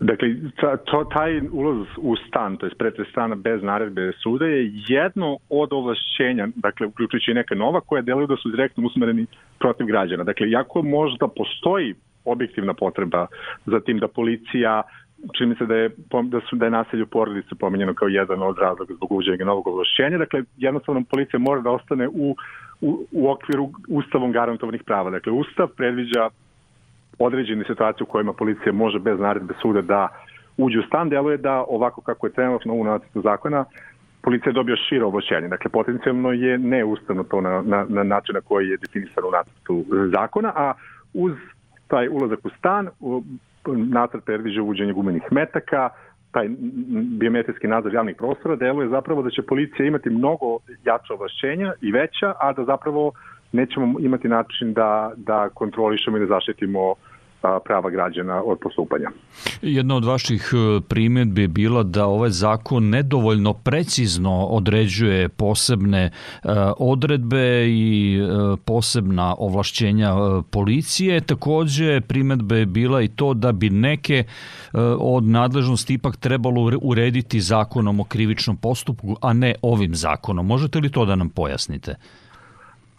Dakle, 0.00 0.28
to, 0.84 1.04
taj 1.04 1.40
ulaz 1.52 1.86
u 1.96 2.16
stan, 2.16 2.56
to 2.56 2.66
je 2.66 2.74
pretres 2.78 3.08
stana 3.08 3.34
bez 3.34 3.62
naredbe 3.62 4.12
suda 4.22 4.46
je 4.46 4.70
jedno 4.88 5.38
od 5.48 5.72
ovlašćenja, 5.72 6.48
dakle, 6.56 6.86
uključujući 6.86 7.34
neka 7.34 7.54
nova, 7.54 7.80
koja 7.80 8.02
deluju 8.02 8.26
da 8.26 8.36
su 8.36 8.50
direktno 8.50 8.86
usmereni 8.86 9.26
protiv 9.58 9.86
građana. 9.86 10.24
Dakle, 10.24 10.50
jako 10.50 10.82
možda 10.82 11.28
postoji 11.28 11.94
objektivna 12.24 12.74
potreba 12.74 13.26
za 13.66 13.80
tim 13.80 13.98
da 13.98 14.08
policija 14.08 14.82
čini 15.38 15.54
se 15.54 15.66
da 15.66 15.76
je, 15.76 15.90
da, 16.22 16.40
su, 16.40 16.56
da 16.56 16.64
je 16.64 16.70
nasilje 16.70 17.02
u 17.02 17.56
pomenjeno 17.58 17.94
kao 17.94 18.08
jedan 18.08 18.42
od 18.42 18.58
razloga 18.58 18.94
zbog 18.94 19.12
uvođenja 19.12 19.44
novog 19.44 19.66
ovlašćenja. 19.66 20.18
Dakle, 20.18 20.42
jednostavno 20.56 21.04
policija 21.10 21.40
mora 21.40 21.60
da 21.60 21.70
ostane 21.70 22.08
u, 22.08 22.36
u, 22.80 23.06
u 23.12 23.30
okviru 23.30 23.70
ustavom 23.88 24.32
garantovanih 24.32 24.82
prava. 24.84 25.10
Dakle, 25.10 25.32
ustav 25.32 25.68
predviđa 25.76 26.28
određene 27.18 27.64
situacije 27.64 28.04
u 28.04 28.06
kojima 28.06 28.32
policija 28.32 28.72
može 28.72 28.98
bez 28.98 29.20
naredbe 29.20 29.54
suda 29.62 29.80
da 29.80 30.08
uđe 30.56 30.78
u 30.78 30.82
stan, 30.82 31.08
deluje 31.08 31.36
da 31.36 31.64
ovako 31.68 32.00
kako 32.00 32.26
je 32.26 32.32
trenutno 32.32 32.74
u 32.74 32.84
nacrtu 32.84 33.20
zakona, 33.20 33.64
policija 34.22 34.50
je 34.50 34.54
dobio 34.54 34.76
širo 34.76 35.08
oboćenje. 35.08 35.48
Dakle, 35.48 35.70
potencijalno 35.70 36.32
je 36.32 36.58
neustavno 36.58 37.22
to 37.22 37.40
na, 37.40 37.62
na, 37.62 37.86
na 37.88 38.02
način 38.02 38.34
na 38.34 38.40
koji 38.40 38.68
je 38.68 38.76
definisano 38.76 39.28
u 39.28 39.30
nacrtu 39.30 39.84
zakona, 40.12 40.52
a 40.56 40.72
uz 41.14 41.32
taj 41.88 42.08
ulazak 42.08 42.38
u 42.44 42.50
stan, 42.58 42.88
nacrt 43.66 44.24
predviđa 44.24 44.62
uvođenje 44.62 44.92
gumenih 44.92 45.22
metaka, 45.30 45.88
taj 46.32 46.48
biometrijski 47.20 47.68
nadzor 47.68 47.94
javnih 47.94 48.16
prostora 48.16 48.56
deluje 48.56 48.88
zapravo 48.88 49.22
da 49.22 49.30
će 49.30 49.42
policija 49.42 49.86
imati 49.86 50.10
mnogo 50.10 50.58
jača 50.84 51.14
ovlašćenja 51.14 51.72
i 51.80 51.92
veća, 51.92 52.32
a 52.40 52.52
da 52.52 52.64
zapravo 52.64 53.12
nećemo 53.54 54.00
imati 54.00 54.28
način 54.28 54.72
da, 54.72 55.12
da 55.16 55.48
kontrolišemo 55.54 56.16
i 56.16 56.20
da 56.20 56.26
zaštitimo 56.26 56.94
prava 57.64 57.90
građana 57.90 58.42
od 58.42 58.58
postupanja. 58.58 59.10
Jedna 59.62 59.96
od 59.96 60.04
vaših 60.04 60.50
e, 60.52 60.80
primetbi 60.88 61.40
je 61.40 61.48
bila 61.48 61.82
da 61.82 62.06
ovaj 62.06 62.30
zakon 62.30 62.88
nedovoljno 62.88 63.52
precizno 63.52 64.46
određuje 64.46 65.28
posebne 65.28 66.02
e, 66.04 66.10
odredbe 66.78 67.66
i 67.68 68.18
e, 68.18 68.56
posebna 68.64 69.34
ovlašćenja 69.38 70.12
policije. 70.50 71.20
Takođe, 71.20 72.00
primetba 72.00 72.56
je 72.56 72.66
bila 72.66 73.02
i 73.02 73.08
to 73.08 73.34
da 73.34 73.52
bi 73.52 73.70
neke 73.70 74.24
od 74.98 75.24
nadležnosti 75.24 75.94
ipak 75.94 76.16
trebalo 76.16 76.70
urediti 76.82 77.40
zakonom 77.40 78.00
o 78.00 78.04
krivičnom 78.04 78.56
postupku, 78.56 79.16
a 79.20 79.32
ne 79.32 79.54
ovim 79.62 79.94
zakonom. 79.94 80.46
Možete 80.46 80.78
li 80.78 80.90
to 80.90 81.04
da 81.04 81.14
nam 81.14 81.30
pojasnite? 81.30 81.94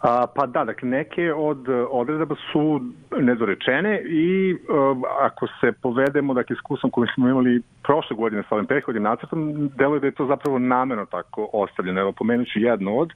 A, 0.06 0.26
pa 0.34 0.46
da, 0.46 0.64
dakle, 0.64 0.88
neke 0.88 1.32
od 1.34 1.68
odredaba 1.90 2.34
su 2.52 2.80
nedorečene 3.18 4.02
i 4.04 4.56
a, 4.68 4.94
ako 5.20 5.46
se 5.60 5.72
povedemo, 5.72 6.34
dakle, 6.34 6.54
iskustvom 6.54 6.90
koji 6.90 7.08
smo 7.14 7.28
imali 7.28 7.62
prošle 7.82 8.16
godine 8.16 8.42
sa 8.48 8.54
ovim 8.54 8.66
prethodnim 8.66 9.02
nacrtom, 9.02 9.70
deluje 9.78 10.00
da 10.00 10.06
je 10.06 10.12
to 10.12 10.26
zapravo 10.26 10.58
nameno 10.58 11.06
tako 11.06 11.48
ostavljeno. 11.52 12.00
Evo, 12.00 12.12
pomenuću 12.12 12.58
jedno 12.58 12.96
od. 12.96 13.12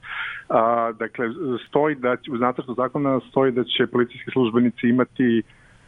A, 0.49 0.91
dakle, 0.99 1.25
stoji 1.67 1.95
da, 1.95 2.15
uz 2.31 2.39
nacrtu 2.39 2.73
zakona 2.73 3.19
stoji 3.29 3.51
da 3.51 3.63
će 3.63 3.87
policijski 3.87 4.31
službenici 4.31 4.87
imati 4.87 5.43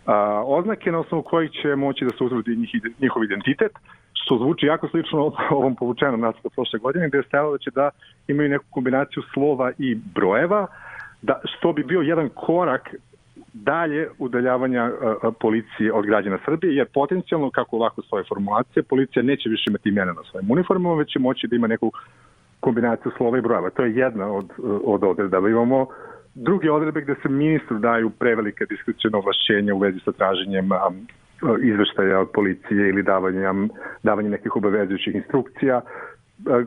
a, 0.05 0.43
oznake 0.45 0.91
na 0.91 0.99
osnovu 0.99 1.23
kojih 1.23 1.51
će 1.51 1.75
moći 1.75 2.05
da 2.05 2.17
se 2.17 2.23
utvrdi 2.23 2.55
njih, 2.55 2.69
njihov 2.99 3.23
identitet, 3.23 3.71
što 4.13 4.37
zvuči 4.37 4.65
jako 4.65 4.87
slično 4.87 5.31
ovom 5.49 5.75
povučenom 5.75 6.21
nacrtu 6.21 6.49
prošle 6.49 6.79
godine, 6.79 7.07
gde 7.07 7.17
je 7.17 7.23
stajalo 7.23 7.51
da 7.51 7.57
će 7.57 7.71
da 7.71 7.89
imaju 8.27 8.49
neku 8.49 8.65
kombinaciju 8.69 9.23
slova 9.33 9.71
i 9.77 9.95
brojeva, 9.95 10.67
da, 11.23 11.41
što 11.43 11.73
bi 11.73 11.83
bio 11.83 12.01
jedan 12.01 12.29
korak 12.29 12.95
dalje 13.53 14.09
udaljavanja 14.19 14.91
policije 15.39 15.93
od 15.93 16.05
građana 16.05 16.37
Srbije, 16.45 16.75
jer 16.75 16.87
potencijalno, 16.93 17.49
kako 17.49 17.75
ovako 17.75 18.01
stoje 18.01 18.23
formulacije, 18.29 18.83
policija 18.83 19.23
neće 19.23 19.49
više 19.49 19.63
imati 19.67 19.89
imena 19.89 20.13
na 20.13 20.23
svojim 20.31 20.51
uniformama, 20.51 20.95
već 20.95 21.13
će 21.13 21.19
moći 21.19 21.47
da 21.47 21.55
ima 21.55 21.67
neku 21.67 21.91
kombinaciju 22.59 23.11
slova 23.17 23.37
i 23.37 23.41
brojeva. 23.41 23.69
To 23.69 23.83
je 23.83 23.95
jedna 23.95 24.31
od, 24.31 24.49
od 24.83 25.03
odredaba. 25.03 25.49
Imamo 25.49 25.87
druge 26.35 26.71
odredbe 26.71 27.01
gde 27.01 27.15
se 27.21 27.29
ministru 27.29 27.79
daju 27.79 28.09
prevelike 28.09 28.65
diskrecijne 28.65 29.17
ovlašćenja 29.17 29.75
u 29.75 29.79
vezi 29.79 29.99
sa 30.05 30.11
traženjem 30.11 30.69
izveštaja 31.61 32.19
od 32.19 32.29
policije 32.33 32.89
ili 32.89 33.03
davanje, 33.03 33.69
davanje 34.03 34.29
nekih 34.29 34.55
obavezujućih 34.55 35.15
instrukcija. 35.15 35.81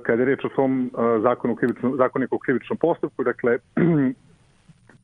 Kada 0.03 0.23
je 0.23 0.27
reč 0.27 0.45
o 0.45 0.49
svom 0.55 0.91
zakonu 1.23 1.57
krivičnom, 1.57 1.97
zakoniku 1.97 2.35
o 2.35 2.39
krivičnom 2.39 2.79
postupku, 2.79 3.25
dakle, 3.25 3.59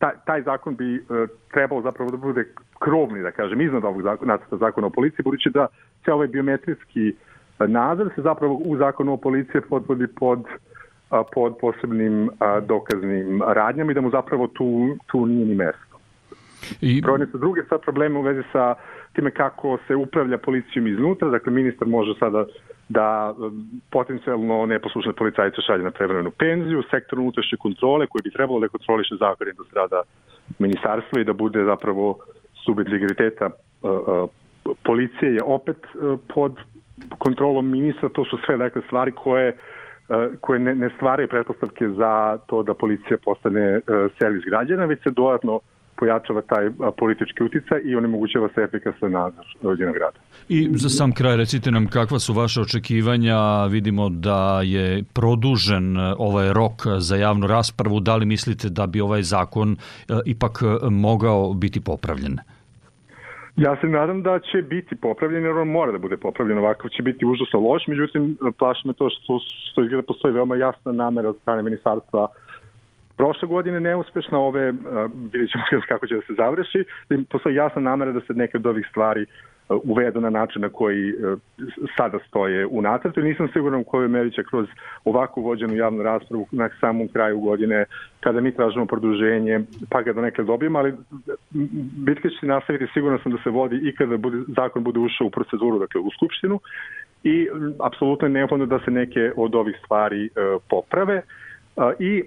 taj, 0.02 0.14
taj 0.26 0.42
zakon 0.42 0.76
bi 0.76 0.96
uh, 0.98 1.28
trebao 1.52 1.82
zapravo 1.82 2.10
da 2.10 2.16
bude 2.16 2.44
krovni, 2.78 3.22
da 3.22 3.30
kažem, 3.30 3.60
iznad 3.60 3.84
ovog 3.84 4.02
nacrta 4.22 4.56
zakona 4.56 4.86
o 4.86 4.90
policiji, 4.90 5.24
budući 5.24 5.50
da 5.50 5.66
se 6.04 6.12
ovaj 6.12 6.26
biometrijski 6.26 7.14
nadzor 7.58 8.10
se 8.14 8.22
zapravo 8.22 8.54
u 8.54 8.76
zakonu 8.76 9.12
o 9.12 9.16
policiji 9.16 9.60
podvodi 9.68 10.06
pod 10.06 10.44
pod 11.34 11.56
posebnim 11.60 12.30
dokaznim 12.66 13.42
radnjama 13.46 13.90
i 13.90 13.94
da 13.94 14.00
mu 14.00 14.10
zapravo 14.10 14.46
tu, 14.46 14.96
tu 15.06 15.26
nije 15.26 15.46
ni 15.46 15.54
mesto. 15.54 15.98
I... 16.80 17.00
Brojne 17.02 17.26
su 17.26 17.38
druge 17.38 17.62
sad 17.68 17.80
probleme 17.80 18.18
u 18.18 18.22
vezi 18.22 18.42
sa 18.52 18.74
time 19.12 19.30
kako 19.30 19.78
se 19.86 19.94
upravlja 19.96 20.38
policijom 20.38 20.86
iznutra, 20.86 21.30
dakle 21.30 21.52
ministar 21.52 21.88
može 21.88 22.14
sada 22.18 22.44
da 22.88 23.34
potencijalno 23.90 24.66
neposlušne 24.66 25.12
policajce 25.12 25.62
šalje 25.66 25.84
na 25.84 25.90
prevremenu 25.90 26.30
penziju, 26.30 26.82
sektor 26.90 27.18
unutrašnje 27.18 27.58
kontrole 27.58 28.06
koji 28.06 28.22
bi 28.22 28.30
trebalo 28.30 28.60
da 28.60 28.68
kontroliše 28.68 29.14
zakonitost 29.20 29.72
rada 29.72 30.02
ministarstva 30.58 31.20
i 31.20 31.24
da 31.24 31.32
bude 31.32 31.64
zapravo 31.64 32.18
subjekt 32.64 32.90
legaliteta 32.90 33.50
policije 34.84 35.34
je 35.34 35.42
opet 35.44 35.76
pod 36.34 36.56
kontrolom 37.18 37.70
ministra, 37.70 38.08
to 38.08 38.24
su 38.24 38.38
sve 38.46 38.56
dakle 38.56 38.82
stvari 38.86 39.12
koje 39.12 39.56
koje 40.40 40.58
ne, 40.58 40.74
ne 40.74 40.90
stvaraju 40.96 41.28
pretpostavke 41.28 41.88
za 41.88 42.38
to 42.46 42.62
da 42.62 42.74
policija 42.74 43.16
postane 43.24 43.80
servis 44.18 44.44
građana, 44.44 44.84
već 44.84 45.02
se 45.02 45.10
dodatno 45.10 45.60
pojačava 45.96 46.42
taj 46.42 46.70
politički 46.98 47.42
uticaj 47.42 47.80
i 47.84 47.96
onemogućava 47.96 48.48
se 48.54 48.60
efikasan 48.60 49.10
nadzor 49.10 49.44
odjenog 49.62 49.94
grada. 49.94 50.18
I 50.48 50.68
za 50.72 50.88
sam 50.88 51.12
kraj 51.12 51.36
recite 51.36 51.70
nam 51.70 51.86
kakva 51.86 52.18
su 52.18 52.32
vaše 52.32 52.60
očekivanja, 52.60 53.66
vidimo 53.66 54.08
da 54.08 54.60
je 54.64 55.04
produžen 55.12 55.96
ovaj 56.18 56.52
rok 56.52 56.72
za 56.98 57.16
javnu 57.16 57.46
raspravu, 57.46 58.00
da 58.00 58.16
li 58.16 58.26
mislite 58.26 58.68
da 58.68 58.86
bi 58.86 59.00
ovaj 59.00 59.22
zakon 59.22 59.76
ipak 60.26 60.62
mogao 60.90 61.52
biti 61.54 61.80
popravljen? 61.80 62.38
Ja 63.56 63.76
se 63.80 63.86
nadam 63.86 64.22
da 64.22 64.38
će 64.38 64.62
biti 64.62 64.96
popravljen, 64.96 65.44
jer 65.44 65.52
on 65.52 65.68
mora 65.68 65.92
da 65.92 65.98
bude 65.98 66.16
popravljen, 66.16 66.58
ovako 66.58 66.88
će 66.88 67.02
biti 67.02 67.26
užasno 67.26 67.60
loš, 67.60 67.82
međutim, 67.86 68.36
plaši 68.58 68.88
me 68.88 68.92
to 68.92 69.10
što, 69.10 69.38
što 69.70 69.84
izgleda 69.84 70.06
postoji 70.06 70.34
veoma 70.34 70.56
jasna 70.56 70.92
namera 70.92 71.28
od 71.28 71.36
strane 71.42 71.62
ministarstva 71.62 72.28
prošle 73.16 73.48
godine 73.48 73.80
neuspešna, 73.80 74.38
ove 74.38 74.72
vidjet 75.32 75.50
ćemo 75.50 75.64
kako 75.88 76.06
će 76.06 76.14
da 76.14 76.20
se 76.20 76.34
završi, 76.34 76.84
postoji 77.30 77.54
jasna 77.54 77.82
namera 77.82 78.12
da 78.12 78.20
se 78.20 78.34
neke 78.34 78.56
od 78.56 78.66
ovih 78.66 78.86
stvari 78.90 79.26
uvedu 79.84 80.20
na 80.20 80.30
način 80.30 80.62
na 80.62 80.68
koji 80.68 81.14
sada 81.96 82.18
stoje 82.28 82.66
u 82.66 82.82
nacrtu. 82.82 83.20
I 83.20 83.22
nisam 83.22 83.48
siguran 83.52 83.80
u 83.80 83.84
kojoj 83.84 84.08
meri 84.08 84.30
će 84.30 84.42
kroz 84.44 84.66
ovako 85.04 85.40
vođenu 85.40 85.74
javnu 85.74 86.02
raspravu 86.02 86.46
na 86.50 86.68
samom 86.80 87.08
kraju 87.08 87.40
godine 87.40 87.84
kada 88.20 88.40
mi 88.40 88.54
tražimo 88.54 88.86
produženje 88.86 89.60
pa 89.90 90.02
ga 90.02 90.12
do 90.12 90.20
neke 90.20 90.42
dobijemo, 90.42 90.78
ali 90.78 90.94
bitka 92.06 92.28
će 92.28 92.46
nastaviti. 92.46 92.92
Sigurno 92.94 93.18
sam 93.18 93.32
da 93.32 93.38
se 93.44 93.50
vodi 93.50 93.80
i 93.88 93.96
kada 93.96 94.16
bude, 94.16 94.38
zakon 94.56 94.84
bude 94.84 94.98
ušao 94.98 95.26
u 95.26 95.30
proceduru, 95.30 95.78
dakle 95.78 96.00
u 96.00 96.10
Skupštinu. 96.10 96.60
I 97.24 97.48
apsolutno 97.80 98.26
je 98.28 98.32
neophodno 98.32 98.66
da 98.66 98.78
se 98.84 98.90
neke 98.90 99.32
od 99.36 99.54
ovih 99.54 99.76
stvari 99.84 100.30
poprave. 100.70 101.22
I 101.98 102.24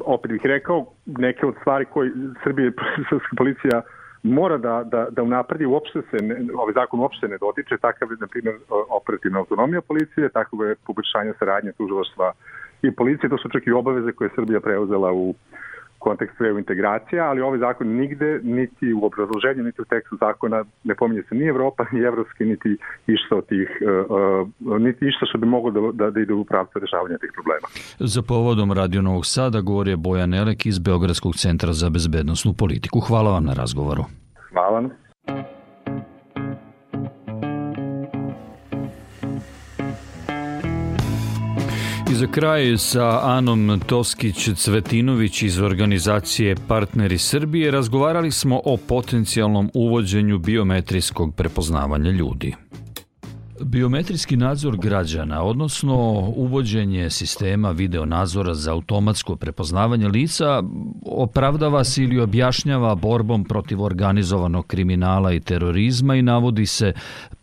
opet 0.00 0.30
bih 0.30 0.40
rekao, 0.44 0.86
neke 1.06 1.46
od 1.46 1.54
stvari 1.60 1.84
koje 1.84 2.12
Srbije, 2.44 2.72
srpska 3.10 3.36
policija 3.36 3.82
mora 4.22 4.58
da, 4.58 4.84
da, 4.84 5.06
da 5.10 5.22
unapredi, 5.22 5.66
uopšte 5.66 6.02
se, 6.10 6.16
ne, 6.26 6.36
ovaj 6.54 6.72
zakon 6.74 7.00
uopšte 7.00 7.28
ne 7.28 7.38
dotiče, 7.38 7.76
takav 7.76 8.10
je, 8.10 8.16
na 8.20 8.26
primjer, 8.26 8.56
operativna 8.88 9.38
autonomija 9.38 9.80
policije, 9.80 10.28
takav 10.28 10.66
je 10.66 10.74
poboljšanje 10.86 11.32
saradnje 11.38 11.72
tužilaštva 11.72 12.32
i 12.82 12.90
policije, 12.90 13.30
to 13.30 13.38
su 13.38 13.48
čak 13.48 13.66
i 13.66 13.72
obaveze 13.72 14.12
koje 14.12 14.26
je 14.26 14.34
Srbija 14.34 14.60
preuzela 14.60 15.12
u 15.12 15.34
kontekstu 15.98 16.44
EU 16.44 16.58
integracija, 16.58 17.28
ali 17.28 17.40
ovaj 17.40 17.58
zakon 17.58 17.88
nigde, 17.88 18.40
niti 18.42 18.92
u 18.92 19.04
obrazloženju, 19.06 19.62
niti 19.62 19.82
u 19.82 19.84
tekstu 19.84 20.16
zakona 20.20 20.64
ne 20.84 20.94
pominje 20.94 21.22
se 21.28 21.34
ni 21.34 21.44
Evropa, 21.46 21.84
ni 21.92 22.00
evropski, 22.00 22.44
niti 22.44 22.76
išta 23.06 23.36
od 23.36 23.46
tih, 23.46 23.68
uh, 23.80 24.48
uh, 24.66 24.80
niti 24.80 25.08
išta 25.08 25.26
što 25.26 25.38
bi 25.38 25.46
moglo 25.46 25.70
da, 25.70 25.80
da, 25.92 26.10
da 26.10 26.20
ide 26.20 26.34
u 26.34 26.44
pravcu 26.44 26.78
rešavanja 26.78 27.18
tih 27.18 27.30
problema. 27.34 27.66
Za 27.98 28.22
povodom 28.22 28.72
Radio 28.72 29.02
Novog 29.02 29.26
Sada 29.26 29.60
govori 29.60 29.96
Bojan 29.96 30.34
Elek 30.34 30.66
iz 30.66 30.78
Beogradskog 30.78 31.34
centra 31.34 31.72
za 31.72 31.90
bezbednostnu 31.90 32.52
politiku. 32.58 33.00
Hvala 33.00 33.30
vam 33.32 33.44
na 33.44 33.52
razgovoru. 33.52 34.04
Hvala. 34.52 34.82
I 34.82 35.07
za 42.18 42.26
kraj 42.26 42.78
sa 42.78 43.20
Anom 43.22 43.80
Toskić-Cvetinović 43.86 45.42
iz 45.42 45.60
organizacije 45.60 46.56
Partneri 46.68 47.18
Srbije 47.18 47.70
razgovarali 47.70 48.30
smo 48.30 48.60
o 48.64 48.76
potencijalnom 48.76 49.70
uvođenju 49.74 50.38
biometrijskog 50.38 51.34
prepoznavanja 51.34 52.10
ljudi. 52.10 52.54
Biometrijski 53.60 54.36
nadzor 54.36 54.76
građana, 54.76 55.42
odnosno 55.42 55.94
uvođenje 56.36 57.10
sistema 57.10 57.70
video 57.70 58.04
nadzora 58.04 58.54
za 58.54 58.72
automatsko 58.72 59.36
prepoznavanje 59.36 60.08
lica, 60.08 60.62
opravdava 61.06 61.84
se 61.84 62.02
ili 62.02 62.20
objašnjava 62.20 62.94
borbom 62.94 63.44
protiv 63.44 63.82
organizovanog 63.82 64.66
kriminala 64.66 65.32
i 65.32 65.40
terorizma 65.40 66.14
i 66.14 66.22
navodi 66.22 66.66
se 66.66 66.92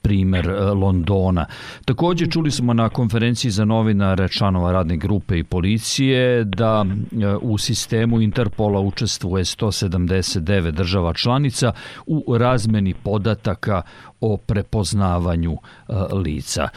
primer 0.06 0.50
e, 0.50 0.64
Londona. 0.74 1.46
Takođe 1.86 2.28
čuli 2.28 2.52
smo 2.52 2.74
na 2.74 2.90
konferenciji 2.90 3.52
za 3.52 3.66
novinare 3.66 4.28
članova 4.30 4.72
radne 4.72 4.98
grupe 4.98 5.40
i 5.40 5.44
policije 5.44 6.44
da 6.44 6.86
e, 6.86 7.36
u 7.42 7.58
sistemu 7.58 8.22
Interpola 8.22 8.80
učestvuje 8.80 9.44
179 9.44 10.72
država 10.72 11.14
članica 11.14 11.72
u 12.06 12.38
razmeni 12.38 12.94
podataka 12.94 13.82
o 14.22 14.38
prepoznavanju 14.38 15.54
e, 15.54 15.94
lica. 16.14 16.68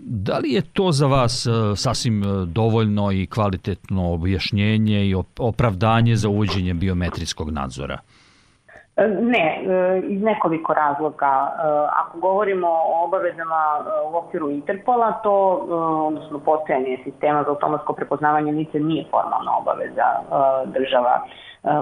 Da 0.00 0.38
li 0.38 0.50
je 0.50 0.62
to 0.62 0.92
za 0.92 1.06
vas 1.06 1.46
sasvim 1.76 2.22
dovoljno 2.46 3.12
i 3.12 3.26
kvalitetno 3.26 4.12
objašnjenje 4.12 5.06
i 5.06 5.14
opravdanje 5.38 6.16
za 6.16 6.28
uvođenje 6.28 6.74
biometrijskog 6.74 7.50
nadzora? 7.50 7.98
Ne, 9.22 9.62
iz 10.08 10.22
nekoliko 10.22 10.74
razloga. 10.74 11.52
Ako 11.92 12.18
govorimo 12.18 12.68
o 12.68 13.04
obavezama 13.04 13.84
u 14.12 14.16
okviru 14.16 14.50
Interpola, 14.50 15.12
to, 15.12 15.32
odnosno 16.06 16.38
postojanje 16.38 16.98
sistema 17.04 17.42
za 17.42 17.50
automatsko 17.50 17.92
prepoznavanje 17.92 18.52
lice 18.52 18.80
nije 18.80 19.04
formalna 19.10 19.56
obaveza 19.58 20.06
država 20.66 21.22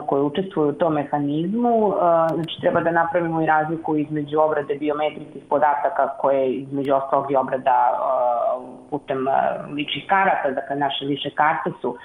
koje 0.07 0.23
učestvuju 0.23 0.69
u 0.69 0.73
tom 0.73 0.95
mehanizmu. 0.95 1.93
Znači, 2.35 2.61
treba 2.61 2.81
da 2.81 2.91
napravimo 2.91 3.43
i 3.43 3.47
razliku 3.47 3.97
između 3.97 4.41
obrade 4.41 4.75
biometrijskih 4.75 5.43
podataka 5.49 6.09
koje 6.09 6.53
između 6.53 6.95
ostalog 6.95 7.31
i 7.31 7.37
obrada 7.37 7.77
putem 8.91 9.19
ličnih 9.75 10.05
karata, 10.09 10.51
dakle 10.51 10.77
naše 10.77 11.05
lične 11.05 11.31
karte 11.31 11.71
su 11.81 11.97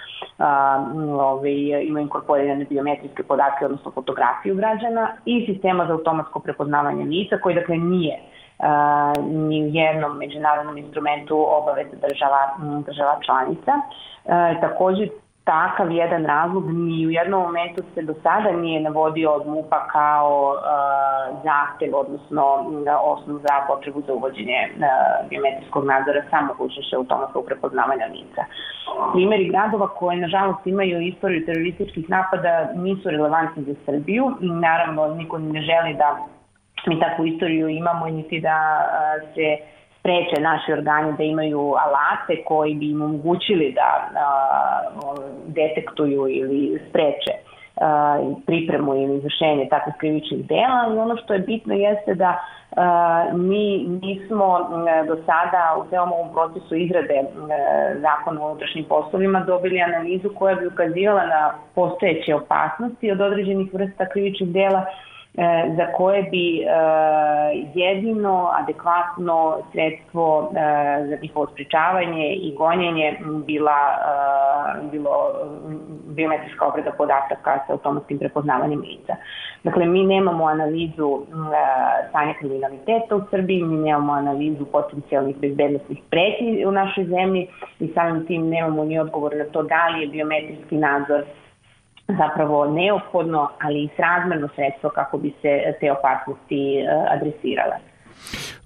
ove, 1.19 1.51
imaju 1.61 2.03
inkorporirane 2.03 2.65
biometrijske 2.65 3.23
podatke, 3.23 3.65
odnosno 3.65 3.91
fotografiju 3.91 4.55
građana 4.55 5.07
i 5.25 5.45
sistema 5.45 5.85
za 5.85 5.93
automatsko 5.93 6.39
prepoznavanje 6.39 7.03
lica 7.05 7.38
koji 7.38 7.55
dakle 7.55 7.77
nije 7.77 8.19
ni 9.19 9.63
u 9.63 9.67
jednom 9.67 10.17
međunarodnom 10.17 10.77
instrumentu 10.77 11.45
obaveza 11.49 11.95
država, 12.07 12.39
država 12.85 13.19
članica. 13.25 13.71
Uh, 14.25 14.61
takođe, 14.61 15.07
takav 15.45 15.91
jedan 15.91 16.25
razlog 16.25 16.73
ni 16.73 17.08
u 17.08 17.12
jednom 17.12 17.41
momentu 17.41 17.84
se 17.93 18.01
do 18.01 18.13
sada 18.23 18.51
nije 18.51 18.81
navodio 18.81 19.31
od 19.31 19.47
MUPA 19.47 19.88
kao 19.88 20.53
uh, 20.53 21.43
zahtev, 21.43 21.95
odnosno 21.95 22.43
osnov 23.03 23.38
za 23.38 23.55
potrebu 23.67 24.01
za 24.08 24.13
uvođenje 24.13 24.60
uh, 24.69 25.29
biometrijskog 25.29 25.86
nadzora 25.86 26.21
samo 26.29 26.53
učešća 26.60 26.97
automatskog 26.97 27.45
prepoznavanja 27.45 28.05
lica. 28.05 28.43
Primeri 29.13 29.49
gradova 29.49 29.88
koje 29.88 30.17
nažalost 30.17 30.67
imaju 30.67 31.01
istoriju 31.01 31.45
terorističkih 31.45 32.10
napada 32.10 32.69
nisu 32.75 33.10
relevantni 33.10 33.63
za 33.63 33.75
Srbiju. 33.86 34.31
Naravno, 34.39 35.08
niko 35.08 35.38
ne 35.38 35.62
želi 35.62 35.93
da 35.93 36.17
mi 36.88 36.99
takvu 36.99 37.25
istoriju 37.25 37.67
imamo, 37.69 38.05
niti 38.05 38.39
da 38.39 38.58
uh, 38.79 39.34
se 39.34 39.74
spreče 40.05 40.41
naši 40.41 40.73
organi 40.73 41.17
da 41.17 41.23
imaju 41.23 41.59
alate 41.59 42.43
koji 42.45 42.75
bi 42.75 42.91
im 42.91 43.01
omogućili 43.01 43.71
da 43.71 44.09
a, 44.15 45.15
detektuju 45.47 46.27
ili 46.29 46.79
spreče 46.89 47.31
pripremu 48.45 48.95
ili 48.95 49.17
izvršenje 49.17 49.67
takvih 49.69 49.95
krivičnih 49.99 50.47
dela, 50.47 50.83
ali 50.85 50.99
ono 50.99 51.17
što 51.17 51.33
je 51.33 51.39
bitno 51.39 51.73
jeste 51.73 52.13
da 52.13 52.39
mi 53.33 53.87
nismo 54.01 54.69
do 55.07 55.15
sada 55.25 55.75
u 55.79 55.89
celom 55.89 56.11
ovom 56.11 56.33
procesu 56.33 56.75
izrade 56.75 57.23
zakona 58.01 58.41
o 58.41 58.45
unutrašnjim 58.45 58.85
poslovima 58.85 59.39
dobili 59.39 59.81
analizu 59.81 60.29
koja 60.35 60.55
bi 60.55 60.67
ukazivala 60.67 61.25
na 61.25 61.53
postojeće 61.75 62.35
opasnosti 62.35 63.11
od 63.11 63.21
određenih 63.21 63.73
vrsta 63.73 64.09
krivičnih 64.09 64.49
dela 64.49 64.85
za 65.77 65.85
koje 65.97 66.23
bi 66.23 66.61
e, 66.61 66.65
jedino 67.73 68.51
adekvatno 68.53 69.57
sredstvo 69.71 70.51
e, 70.51 71.07
za 71.07 71.17
njihovo 71.21 71.47
spričavanje 71.47 72.33
i 72.33 72.55
gonjenje 72.57 73.17
bila, 73.45 73.77
bilo 74.91 75.11
biometrijska 76.07 76.65
obrada 76.65 76.91
podataka 76.91 77.59
sa 77.67 77.73
automatskim 77.73 78.19
prepoznavanjem 78.19 78.79
lica. 78.79 79.15
Dakle, 79.63 79.85
mi 79.85 80.05
nemamo 80.05 80.45
analizu 80.45 81.25
stanja 82.09 82.33
kriminaliteta 82.39 83.15
u 83.15 83.21
Srbiji, 83.29 83.63
mi 83.63 83.77
nemamo 83.77 84.13
analizu 84.13 84.65
potencijalnih 84.65 85.35
bezbednostnih 85.37 85.99
pretnji 86.09 86.65
u 86.65 86.71
našoj 86.71 87.05
zemlji 87.05 87.47
i 87.79 87.87
samim 87.87 88.25
tim 88.25 88.49
nemamo 88.49 88.83
ni 88.83 88.99
odgovor 88.99 89.35
na 89.35 89.45
to 89.45 89.63
da 89.63 89.87
li 89.87 90.01
je 90.01 90.07
biometrijski 90.07 90.77
nadzor 90.77 91.23
zapravo 92.07 92.65
neophodno, 92.65 93.49
ali 93.61 93.83
i 93.83 93.89
srazmerno 93.95 94.49
sredstvo 94.55 94.89
kako 94.89 95.17
bi 95.17 95.33
se 95.41 95.73
te 95.79 95.91
opasnosti 95.91 96.79
e, 96.79 96.87
adresirale. 97.09 97.94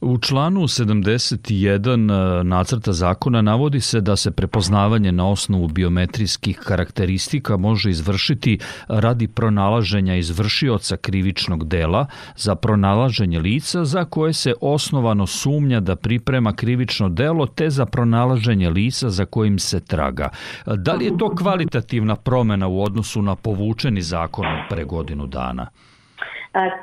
U 0.01 0.17
članu 0.17 0.61
71 0.61 2.39
e, 2.39 2.43
nacrta 2.43 2.93
zakona 2.93 3.41
navodi 3.41 3.81
se 3.81 4.01
da 4.01 4.15
se 4.15 4.31
prepoznavanje 4.31 5.11
na 5.11 5.29
osnovu 5.29 5.67
biometrijskih 5.67 6.59
karakteristika 6.59 7.57
može 7.57 7.89
izvršiti 7.89 8.59
radi 8.87 9.27
pronalaženja 9.27 10.15
izvršioca 10.15 10.97
krivičnog 10.97 11.67
dela 11.67 12.05
za 12.35 12.55
pronalaženje 12.55 13.39
lica 13.39 13.85
za 13.85 14.05
koje 14.05 14.33
se 14.33 14.53
osnovano 14.61 15.27
sumnja 15.27 15.79
da 15.79 15.95
priprema 15.95 16.53
krivično 16.53 17.09
delo 17.09 17.45
te 17.45 17.69
za 17.69 17.85
pronalaženje 17.85 18.69
lica 18.69 19.09
za 19.09 19.25
kojim 19.25 19.59
se 19.59 19.79
traga. 19.79 20.29
Da 20.65 20.93
li 20.93 21.05
je 21.05 21.17
to 21.17 21.35
kvalitativna 21.35 22.15
promena 22.15 22.67
u 22.67 22.83
odnosu 22.83 23.21
na 23.21 23.35
povučeni 23.35 24.01
zakon 24.01 24.45
pre 24.69 24.83
godinu 24.83 25.27
dana? 25.27 25.67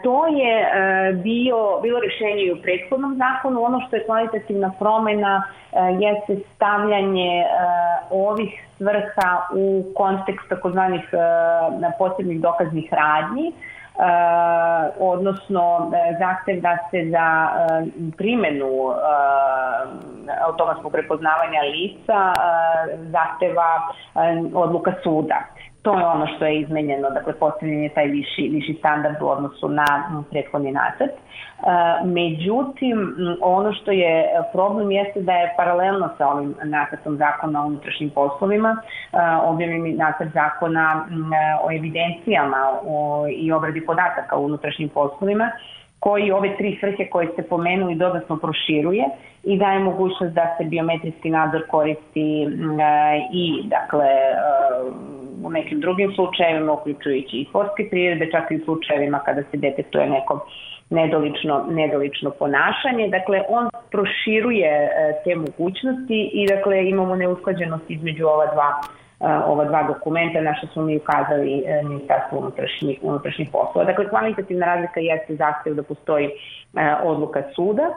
To 0.03 0.27
je 0.27 0.61
e, 0.61 1.13
bio, 1.13 1.81
bilo 1.83 2.01
rešenje 2.01 2.43
i 2.43 2.53
u 2.53 2.63
prethodnom 2.63 3.17
zakonu. 3.17 3.63
Ono 3.63 3.81
što 3.87 3.97
je 3.97 4.05
kvalitativna 4.05 4.73
promena 4.79 5.43
e, 5.43 5.79
jeste 5.79 6.37
stavljanje 6.55 7.41
e, 7.41 7.47
ovih 8.11 8.63
svrha 8.79 9.47
u 9.55 9.85
kontekst 9.97 10.49
takozvanih 10.49 11.05
posebnih 11.99 12.41
dokaznih 12.41 12.93
radnji, 12.93 13.53
odnosno 14.99 15.93
zahtev 16.19 16.61
da 16.61 16.79
se 16.91 17.11
za 17.11 17.49
primenu 18.17 18.93
automatskog 20.47 20.93
prepoznavanja 20.93 21.61
lica 21.61 22.33
zahteva 23.11 23.89
odluka 24.55 24.93
suda. 25.03 25.39
To 25.87 25.99
je 25.99 26.07
ono 26.07 26.27
što 26.27 26.45
je 26.45 26.61
izmenjeno, 26.61 27.11
dakle 27.11 27.33
postavljen 27.33 27.83
je 27.83 27.89
taj 27.89 28.07
viši, 28.07 28.49
viši 28.53 28.75
standard 28.79 29.23
u 29.23 29.29
odnosu 29.29 29.69
na 29.69 29.87
prethodni 30.31 30.73
nacrt. 30.73 31.11
E, 31.11 31.17
međutim, 32.05 33.17
ono 33.41 33.73
što 33.73 33.91
je 33.91 34.29
problem 34.53 34.91
jeste 34.91 35.21
da 35.21 35.33
je 35.33 35.55
paralelno 35.57 36.09
sa 36.19 36.29
ovim 36.29 36.55
nacrtom 36.65 37.17
zakona 37.17 37.63
o 37.63 37.67
unutrašnjim 37.67 38.11
poslovima 38.11 38.77
e, 38.77 39.17
objavljen 39.43 39.97
nacrt 39.97 40.33
zakona 40.33 41.07
o 41.65 41.73
evidencijama 41.73 42.81
o, 42.87 43.27
i 43.31 43.53
obradi 43.53 43.87
podataka 43.87 44.37
u 44.37 44.45
unutrašnjim 44.45 44.89
poslovima 44.89 45.51
koji 46.01 46.33
ove 46.33 46.57
tri 46.57 46.77
svrhe 46.81 47.11
koje 47.11 47.29
ste 47.33 47.43
pomenuli 47.43 47.95
dodatno 47.95 48.37
proširuje 48.37 49.05
i 49.45 49.59
daje 49.59 49.79
mogućnost 49.79 50.35
da 50.35 50.55
se 50.59 50.65
biometrijski 50.65 51.31
nadzor 51.31 51.67
koristi 51.67 52.43
e, 52.43 52.49
i 53.33 53.63
dakle 53.65 54.09
u 55.45 55.51
nekim 55.51 55.81
drugim 55.81 56.13
slučajevima, 56.15 56.73
uključujući 56.73 57.37
i 57.37 57.47
sportske 57.49 57.89
prirode, 57.91 58.31
čak 58.31 58.51
i 58.51 58.57
u 58.57 58.65
slučajevima 58.65 59.19
kada 59.19 59.43
se 59.43 59.57
detektuje 59.57 60.11
neko 60.11 60.47
nedolično, 60.91 61.67
nedolično 61.71 62.31
ponašanje. 62.31 63.09
Dakle, 63.09 63.43
on 63.49 63.69
proširuje 63.91 64.69
e, 64.69 64.91
te 65.25 65.35
mogućnosti 65.35 66.31
i 66.33 66.47
dakle 66.49 66.89
imamo 66.89 67.17
neusklađenost 67.17 67.85
između 67.89 68.27
ova 68.27 68.47
dva 68.47 68.81
e, 69.21 69.45
ova 69.47 69.65
dva 69.65 69.83
dokumenta, 69.83 70.41
naše 70.41 70.67
smo 70.67 70.83
mi 70.83 70.97
ukazali 70.97 71.63
e, 71.67 71.83
Ministarstvo 71.83 72.39
unutrašnjih, 72.39 72.99
unutrašnjih 73.03 73.49
poslova. 73.53 73.85
Dakle, 73.85 74.09
kvalitativna 74.09 74.67
razlika 74.67 75.01
jeste 75.01 75.37
zahtev 75.37 75.75
da 75.75 75.83
postoji 75.83 76.31
odluka 77.05 77.43
suda, 77.55 77.89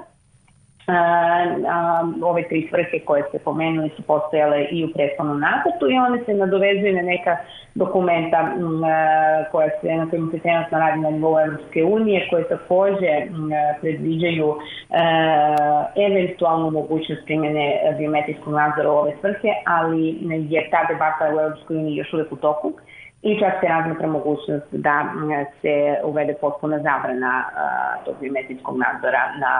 ove 2.23 2.43
tri 2.49 2.67
svrhe 2.69 2.99
koje 3.05 3.23
ste 3.29 3.39
pomenuli 3.39 3.89
su 3.95 4.01
postojale 4.01 4.65
i 4.71 4.85
u 4.85 4.93
prethodnom 4.93 5.39
nacrtu 5.39 5.89
i 5.89 5.97
one 5.97 6.23
se 6.25 6.33
nadovezuju 6.33 6.93
na 6.95 7.01
neka 7.01 7.37
dokumenta 7.75 8.37
m, 8.37 8.81
koja 9.51 9.69
se, 9.81 9.87
na 9.95 10.09
kojima 10.09 10.31
se 10.31 10.39
trenutno 10.39 10.79
radi 10.79 10.99
na 10.99 11.09
nivou 11.09 11.39
Evropske 11.39 11.83
unije, 11.83 12.27
koje 12.29 12.49
takođe 12.49 13.07
m, 13.07 13.49
predviđaju 13.81 14.55
e, 14.55 15.01
eventualnu 16.07 16.71
mogućnost 16.71 17.21
primjene 17.25 17.95
biometrijskog 17.97 18.53
nadzora 18.53 18.91
u 18.91 18.95
ove 18.95 19.11
svrhe, 19.21 19.49
ali 19.65 20.17
je 20.49 20.69
ta 20.71 20.87
debata 20.87 21.35
u 21.35 21.39
Evropskoj 21.39 21.77
uniji 21.77 21.95
još 21.95 22.13
uvek 22.13 22.31
u 22.31 22.35
toku 22.35 22.73
i 23.21 23.39
čak 23.39 23.53
se 23.61 23.67
razmatra 23.67 24.07
mogućnost 24.07 24.65
da 24.71 25.13
se 25.61 25.73
uvede 26.03 26.33
potpuna 26.41 26.77
zabrana 26.77 27.43
tog 28.05 28.15
biometrijskog 28.21 28.77
nadzora 28.77 29.23
na 29.39 29.53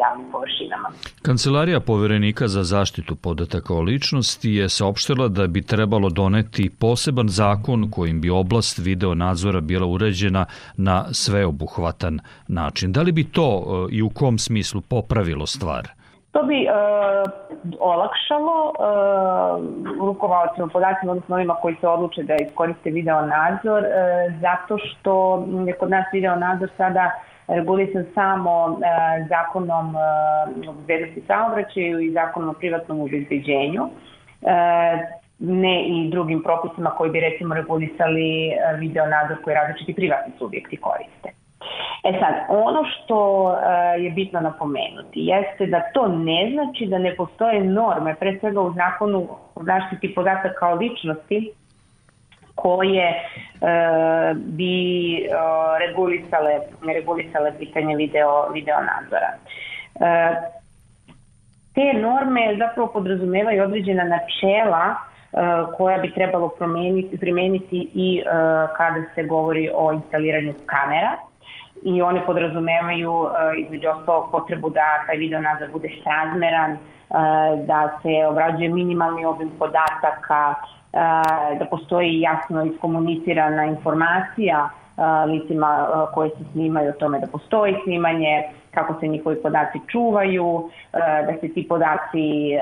javnim 0.00 0.26
površinama. 0.32 0.88
Kancelarija 1.22 1.80
poverenika 1.80 2.48
za 2.48 2.62
zaštitu 2.62 3.16
podataka 3.16 3.74
o 3.74 3.80
ličnosti 3.80 4.50
je 4.50 4.68
saopštila 4.68 5.28
da 5.28 5.46
bi 5.46 5.62
trebalo 5.62 6.10
doneti 6.10 6.70
poseban 6.70 7.28
zakon 7.28 7.90
kojim 7.90 8.20
bi 8.20 8.30
oblast 8.30 8.78
video 8.78 9.14
nadzora 9.14 9.60
bila 9.60 9.86
uređena 9.86 10.46
na 10.76 11.04
sveobuhvatan 11.12 12.20
način. 12.48 12.92
Da 12.92 13.02
li 13.02 13.12
bi 13.12 13.24
to 13.24 13.64
i 13.90 14.02
u 14.02 14.10
kom 14.10 14.38
smislu 14.38 14.80
popravilo 14.80 15.46
stvar? 15.46 15.95
To 16.36 16.42
bi 16.42 16.66
uh, 16.68 16.72
olakšalo 17.80 18.56
uh, 18.68 18.76
rukovalcima 20.06 20.66
podacima, 20.68 21.12
odnosno 21.12 21.34
onima 21.34 21.54
koji 21.54 21.76
se 21.80 21.88
odluče 21.88 22.22
da 22.22 22.34
iskoriste 22.34 22.90
video 22.90 23.26
nadzor, 23.26 23.82
uh, 23.82 24.40
zato 24.40 24.78
što 24.78 25.44
je 25.66 25.72
kod 25.72 25.90
nas 25.90 26.04
video 26.12 26.36
nadzor 26.36 26.68
sada 26.76 27.10
regulisan 27.48 28.04
samo 28.14 28.64
uh, 28.64 28.78
zakonom 29.28 29.94
uh, 29.94 30.68
o 30.68 30.72
bezbednosti 30.72 31.22
saobraćaju 31.26 32.00
i 32.00 32.12
zakonom 32.12 32.48
o 32.48 32.52
privatnom 32.52 33.00
obezbeđenju. 33.00 33.82
Uh, 33.82 33.90
ne 35.38 35.84
i 35.88 36.10
drugim 36.10 36.42
propisima 36.42 36.90
koji 36.90 37.10
bi 37.10 37.20
recimo 37.20 37.54
regulisali 37.54 38.52
video 38.78 39.06
nadzor 39.06 39.36
koji 39.44 39.56
različiti 39.56 39.94
privatni 39.94 40.32
subjekti 40.38 40.76
koriste. 40.76 41.45
E 42.04 42.12
sad, 42.20 42.34
ono 42.48 42.84
što 42.84 43.42
uh, 43.42 44.04
je 44.04 44.10
bitno 44.10 44.40
napomenuti 44.40 45.20
jeste 45.20 45.66
da 45.66 45.80
to 45.94 46.08
ne 46.08 46.50
znači 46.52 46.86
da 46.86 46.98
ne 46.98 47.16
postoje 47.16 47.64
norme, 47.64 48.14
pre 48.14 48.38
svega 48.40 48.60
u 48.60 48.72
zakonu 48.72 49.28
o 49.54 49.62
zaštiti 49.64 50.14
podataka 50.14 50.68
o 50.68 50.74
ličnosti, 50.74 51.52
koje 52.54 53.08
uh, 53.10 54.36
bi 54.36 54.76
uh, 55.14 55.78
regulisale, 55.78 56.60
regulisale 56.94 57.52
pitanje 57.58 57.96
video, 57.96 58.48
video 58.52 58.76
nadzora. 58.76 59.30
Uh, 59.94 60.02
te 61.74 61.92
norme 61.92 62.56
zapravo 62.58 62.88
podrazumevaju 62.92 63.64
određena 63.64 64.04
načela 64.04 64.94
koja 65.76 65.98
bi 65.98 66.14
trebalo 66.14 66.48
promeniti, 66.48 67.18
primeniti 67.18 67.88
i 67.94 68.22
kada 68.76 69.02
se 69.14 69.22
govori 69.22 69.70
o 69.74 69.92
instaliranju 69.92 70.54
kamera 70.66 71.16
i 71.82 72.02
one 72.02 72.26
podrazumevaju 72.26 73.12
uh, 73.12 73.30
između 73.56 73.88
ostalog 73.88 74.30
potrebu 74.30 74.70
da 74.70 75.04
taj 75.06 75.16
video 75.16 75.40
nadzor 75.40 75.70
bude 75.72 75.88
srazmeran, 76.02 76.72
uh, 76.72 76.78
da 77.66 77.98
se 78.02 78.26
obrađuje 78.28 78.68
minimalni 78.68 79.24
obim 79.24 79.50
podataka, 79.58 80.54
uh, 80.54 81.58
da 81.58 81.64
postoji 81.70 82.20
jasno 82.20 82.64
iskomunicirana 82.64 83.64
informacija 83.64 84.68
licima 85.26 85.86
koje 86.14 86.30
se 86.30 86.44
snimaju 86.52 86.88
o 86.88 86.92
tome 86.92 87.18
da 87.18 87.26
postoji 87.26 87.74
snimanje, 87.84 88.42
kako 88.70 89.00
se 89.00 89.06
njihovi 89.06 89.42
podaci 89.42 89.80
čuvaju, 89.88 90.70
da 90.92 91.32
se 91.40 91.54
ti 91.54 91.68
podaci 91.68 92.56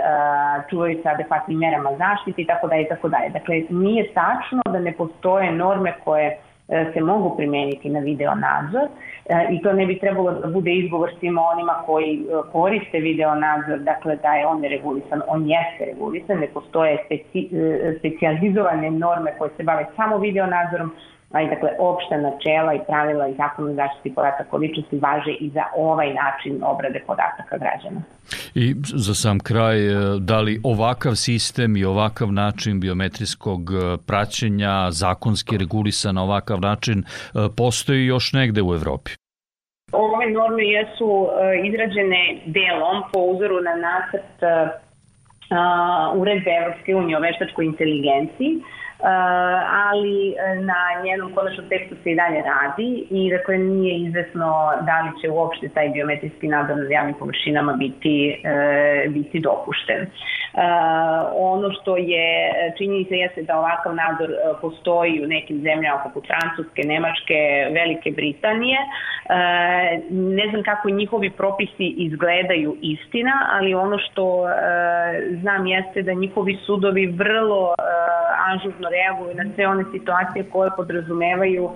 čuvaju 0.71 1.01
sa 1.03 1.11
adekvatnim 1.11 1.59
merama 1.59 1.91
zaštite 1.99 2.43
i 2.43 2.47
tako 2.47 2.69
dalje 2.69 2.83
i 2.83 2.89
tako 2.89 3.09
dalje. 3.09 3.29
Dakle, 3.29 3.63
nije 3.71 4.13
tačno 4.15 4.63
da 4.67 4.79
ne 4.79 4.93
postoje 4.93 5.53
norme 5.53 5.95
koje 6.05 6.27
E, 6.29 6.44
se 6.67 7.01
mogu 7.01 7.37
primeniti 7.37 7.89
na 7.91 8.01
video 8.01 8.35
nadzor 8.35 8.89
e, 9.29 9.47
i 9.51 9.63
to 9.63 9.73
ne 9.73 9.87
bi 9.87 9.99
trebalo 9.99 10.33
da 10.33 10.49
bude 10.49 10.73
izgovor 10.73 11.11
svima 11.19 11.43
onima 11.43 11.73
koji 11.87 12.15
e, 12.15 12.51
koriste 12.53 12.99
video 13.01 13.35
nadzor, 13.35 13.79
dakle 13.79 14.17
da 14.17 14.35
je 14.35 14.47
on 14.47 14.63
regulisan, 14.63 15.23
on 15.29 15.47
jeste 15.49 15.85
regulisan, 15.85 16.39
ne 16.39 16.47
postoje 16.47 16.99
speci, 17.07 17.49
specializovane 17.99 18.91
norme 18.91 19.35
koje 19.39 19.51
se 19.57 19.63
bave 19.63 19.87
samo 19.97 20.19
video 20.19 20.47
nadzorom, 20.47 20.93
ali 21.35 21.49
dakle 21.49 21.71
opšta 21.79 22.17
načela 22.17 22.75
i 22.75 22.81
pravila 22.87 23.29
i 23.29 23.35
zakon 23.35 23.71
o 23.71 23.75
zaštiti 23.75 24.15
podataka 24.15 24.57
o 24.57 24.59
ličnosti 24.59 24.99
važe 24.99 25.33
i 25.41 25.51
za 25.51 25.65
ovaj 25.77 26.15
način 26.15 26.63
obrade 26.65 27.01
podataka 27.07 27.57
građana. 27.59 28.01
I 28.55 28.75
za 29.05 29.15
sam 29.15 29.39
kraj, 29.39 29.79
e, 29.87 29.95
da 30.21 30.41
li 30.41 30.61
ovakav 30.65 31.15
sistem 31.15 31.77
i 31.77 31.85
ovakav 31.85 32.33
način 32.33 32.81
biometrijskog 32.81 33.61
e, 33.71 33.97
praćenja, 34.07 34.91
zakonski 34.91 35.59
regulisan 35.59 36.15
na 36.15 36.23
ovakav 36.23 36.61
način, 36.61 36.99
e, 36.99 37.05
postoji 37.57 38.07
još 38.07 38.33
negde 38.33 38.63
u 38.63 38.75
Evropi? 38.75 39.11
Ove 39.93 40.31
norme 40.31 40.65
jesu 40.65 41.29
izrađene 41.65 42.23
delom 42.47 43.03
po 43.13 43.21
uzoru 43.21 43.57
na 43.69 43.75
nacrt 43.87 44.35
uredbe 46.17 46.51
Evropske 46.61 46.95
unije 46.95 47.17
o 47.17 47.21
veštačkoj 47.21 47.65
inteligenciji, 47.65 48.61
ali 49.03 50.31
e, 50.31 50.55
na 50.55 51.03
njenom 51.05 51.35
konačnom 51.35 51.69
tekstu 51.69 51.95
se 52.03 52.11
i 52.11 52.15
dalje 52.15 52.43
radi 52.43 53.07
i 53.11 53.31
dakle 53.31 53.59
nije 53.59 53.99
izvesno 53.99 54.73
da 54.81 55.01
li 55.01 55.21
će 55.21 55.31
uopšte 55.31 55.69
taj 55.69 55.89
biometrijski 55.89 56.49
nadzor 56.49 56.77
nad 56.77 56.91
javnim 56.91 57.15
površinama 57.15 57.73
biti, 57.73 58.41
e, 58.45 59.09
biti 59.09 59.41
dopušten. 59.41 60.07
Ono 61.37 61.71
što 61.73 61.97
je 61.97 62.53
činjenica 62.79 63.15
jeste 63.15 63.43
da 63.43 63.59
ovakav 63.59 63.95
nadzor 63.95 64.31
postoji 64.61 65.25
u 65.25 65.29
nekim 65.29 65.61
zemljama 65.61 66.01
poput 66.05 66.25
Francuske, 66.27 66.83
Nemačke, 66.85 67.39
Velike 67.71 68.11
Britanije. 68.11 68.79
Ne 70.11 70.49
znam 70.51 70.63
kako 70.63 70.91
njihovi 70.91 71.31
propisi 71.31 71.87
izgledaju 71.97 72.77
istina, 72.83 73.49
ali 73.53 73.75
ono 73.75 73.99
što 73.99 74.47
znam 75.41 75.67
jeste 75.67 76.03
da 76.03 76.13
njihovi 76.13 76.59
sudovi 76.67 77.07
vrlo 77.07 77.75
ažurno 78.53 78.89
reaguju 78.97 79.35
na 79.35 79.45
sve 79.55 79.67
one 79.69 79.85
situacije 79.93 80.45
koje 80.53 80.71
podrazumevaju 80.77 81.71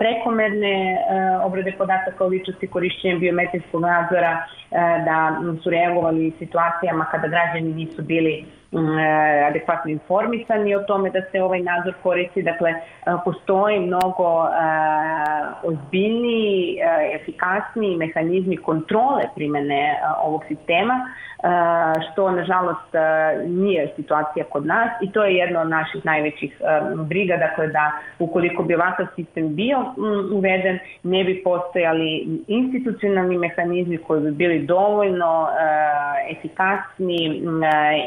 prekomerne 0.00 0.76
obrade 1.46 1.72
podataka 1.78 2.24
o 2.24 2.28
ličnosti 2.28 2.66
korišćenjem 2.66 3.18
biometrijskog 3.20 3.80
nadzora, 3.80 4.46
da 5.04 5.36
su 5.62 5.70
reagovali 5.70 6.32
situacijama 6.38 7.04
kada 7.04 7.28
građani 7.28 7.74
nisu 7.74 8.02
bili 8.02 8.44
adekvatno 9.48 9.90
informisani 9.90 10.74
o 10.74 10.82
tome 10.82 11.10
da 11.10 11.20
se 11.32 11.42
ovaj 11.42 11.60
nadzor 11.60 11.94
koristi. 12.02 12.42
Dakle, 12.42 12.74
postoji 13.24 13.80
mnogo 13.80 14.48
ozbiljniji, 15.62 16.78
efikasniji 17.14 17.96
mehanizmi 17.96 18.56
kontrole 18.56 19.22
primene 19.34 19.98
ovog 20.24 20.44
sistema 20.48 20.94
što 22.12 22.30
nažalost 22.30 22.94
nije 23.46 23.92
situacija 23.96 24.44
kod 24.44 24.66
nas 24.66 24.90
i 25.02 25.12
to 25.12 25.24
je 25.24 25.34
jedna 25.34 25.60
od 25.60 25.68
naših 25.68 26.04
najvećih 26.04 26.60
briga, 26.94 27.36
dakle 27.36 27.66
da 27.66 27.92
ukoliko 28.18 28.62
bi 28.62 28.74
ovakav 28.74 29.06
sistem 29.16 29.54
bio 29.54 29.78
uveden, 30.32 30.78
ne 31.02 31.24
bi 31.24 31.42
postojali 31.44 32.26
institucionalni 32.46 33.38
mehanizmi 33.38 33.98
koji 33.98 34.22
bi 34.22 34.30
bili 34.30 34.63
dovoljno 34.66 35.48
efikasni 36.30 37.42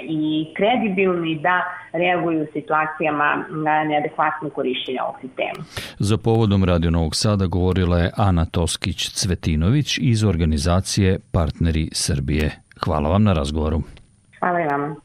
i 0.03 0.53
kredibilni 0.57 1.39
da 1.43 1.63
reaguju 1.93 2.43
u 2.43 2.47
situacijama 2.53 3.45
na 3.49 3.83
neadekvatno 3.83 4.49
korišćenje 4.49 5.01
ovog 5.01 5.15
sistema. 5.21 5.65
Za 5.99 6.17
povodom 6.17 6.63
Radio 6.63 6.91
Novog 6.91 7.15
Sada 7.15 7.45
govorila 7.45 7.97
je 7.99 8.11
Ana 8.17 8.45
Toskić-Cvetinović 8.45 9.99
iz 10.01 10.23
organizacije 10.23 11.19
Partneri 11.31 11.89
Srbije. 11.91 12.51
Hvala 12.83 13.09
vam 13.09 13.23
na 13.23 13.33
razgovoru. 13.33 13.81
Hvala 14.39 14.61
i 14.61 14.67
vama. 14.67 14.95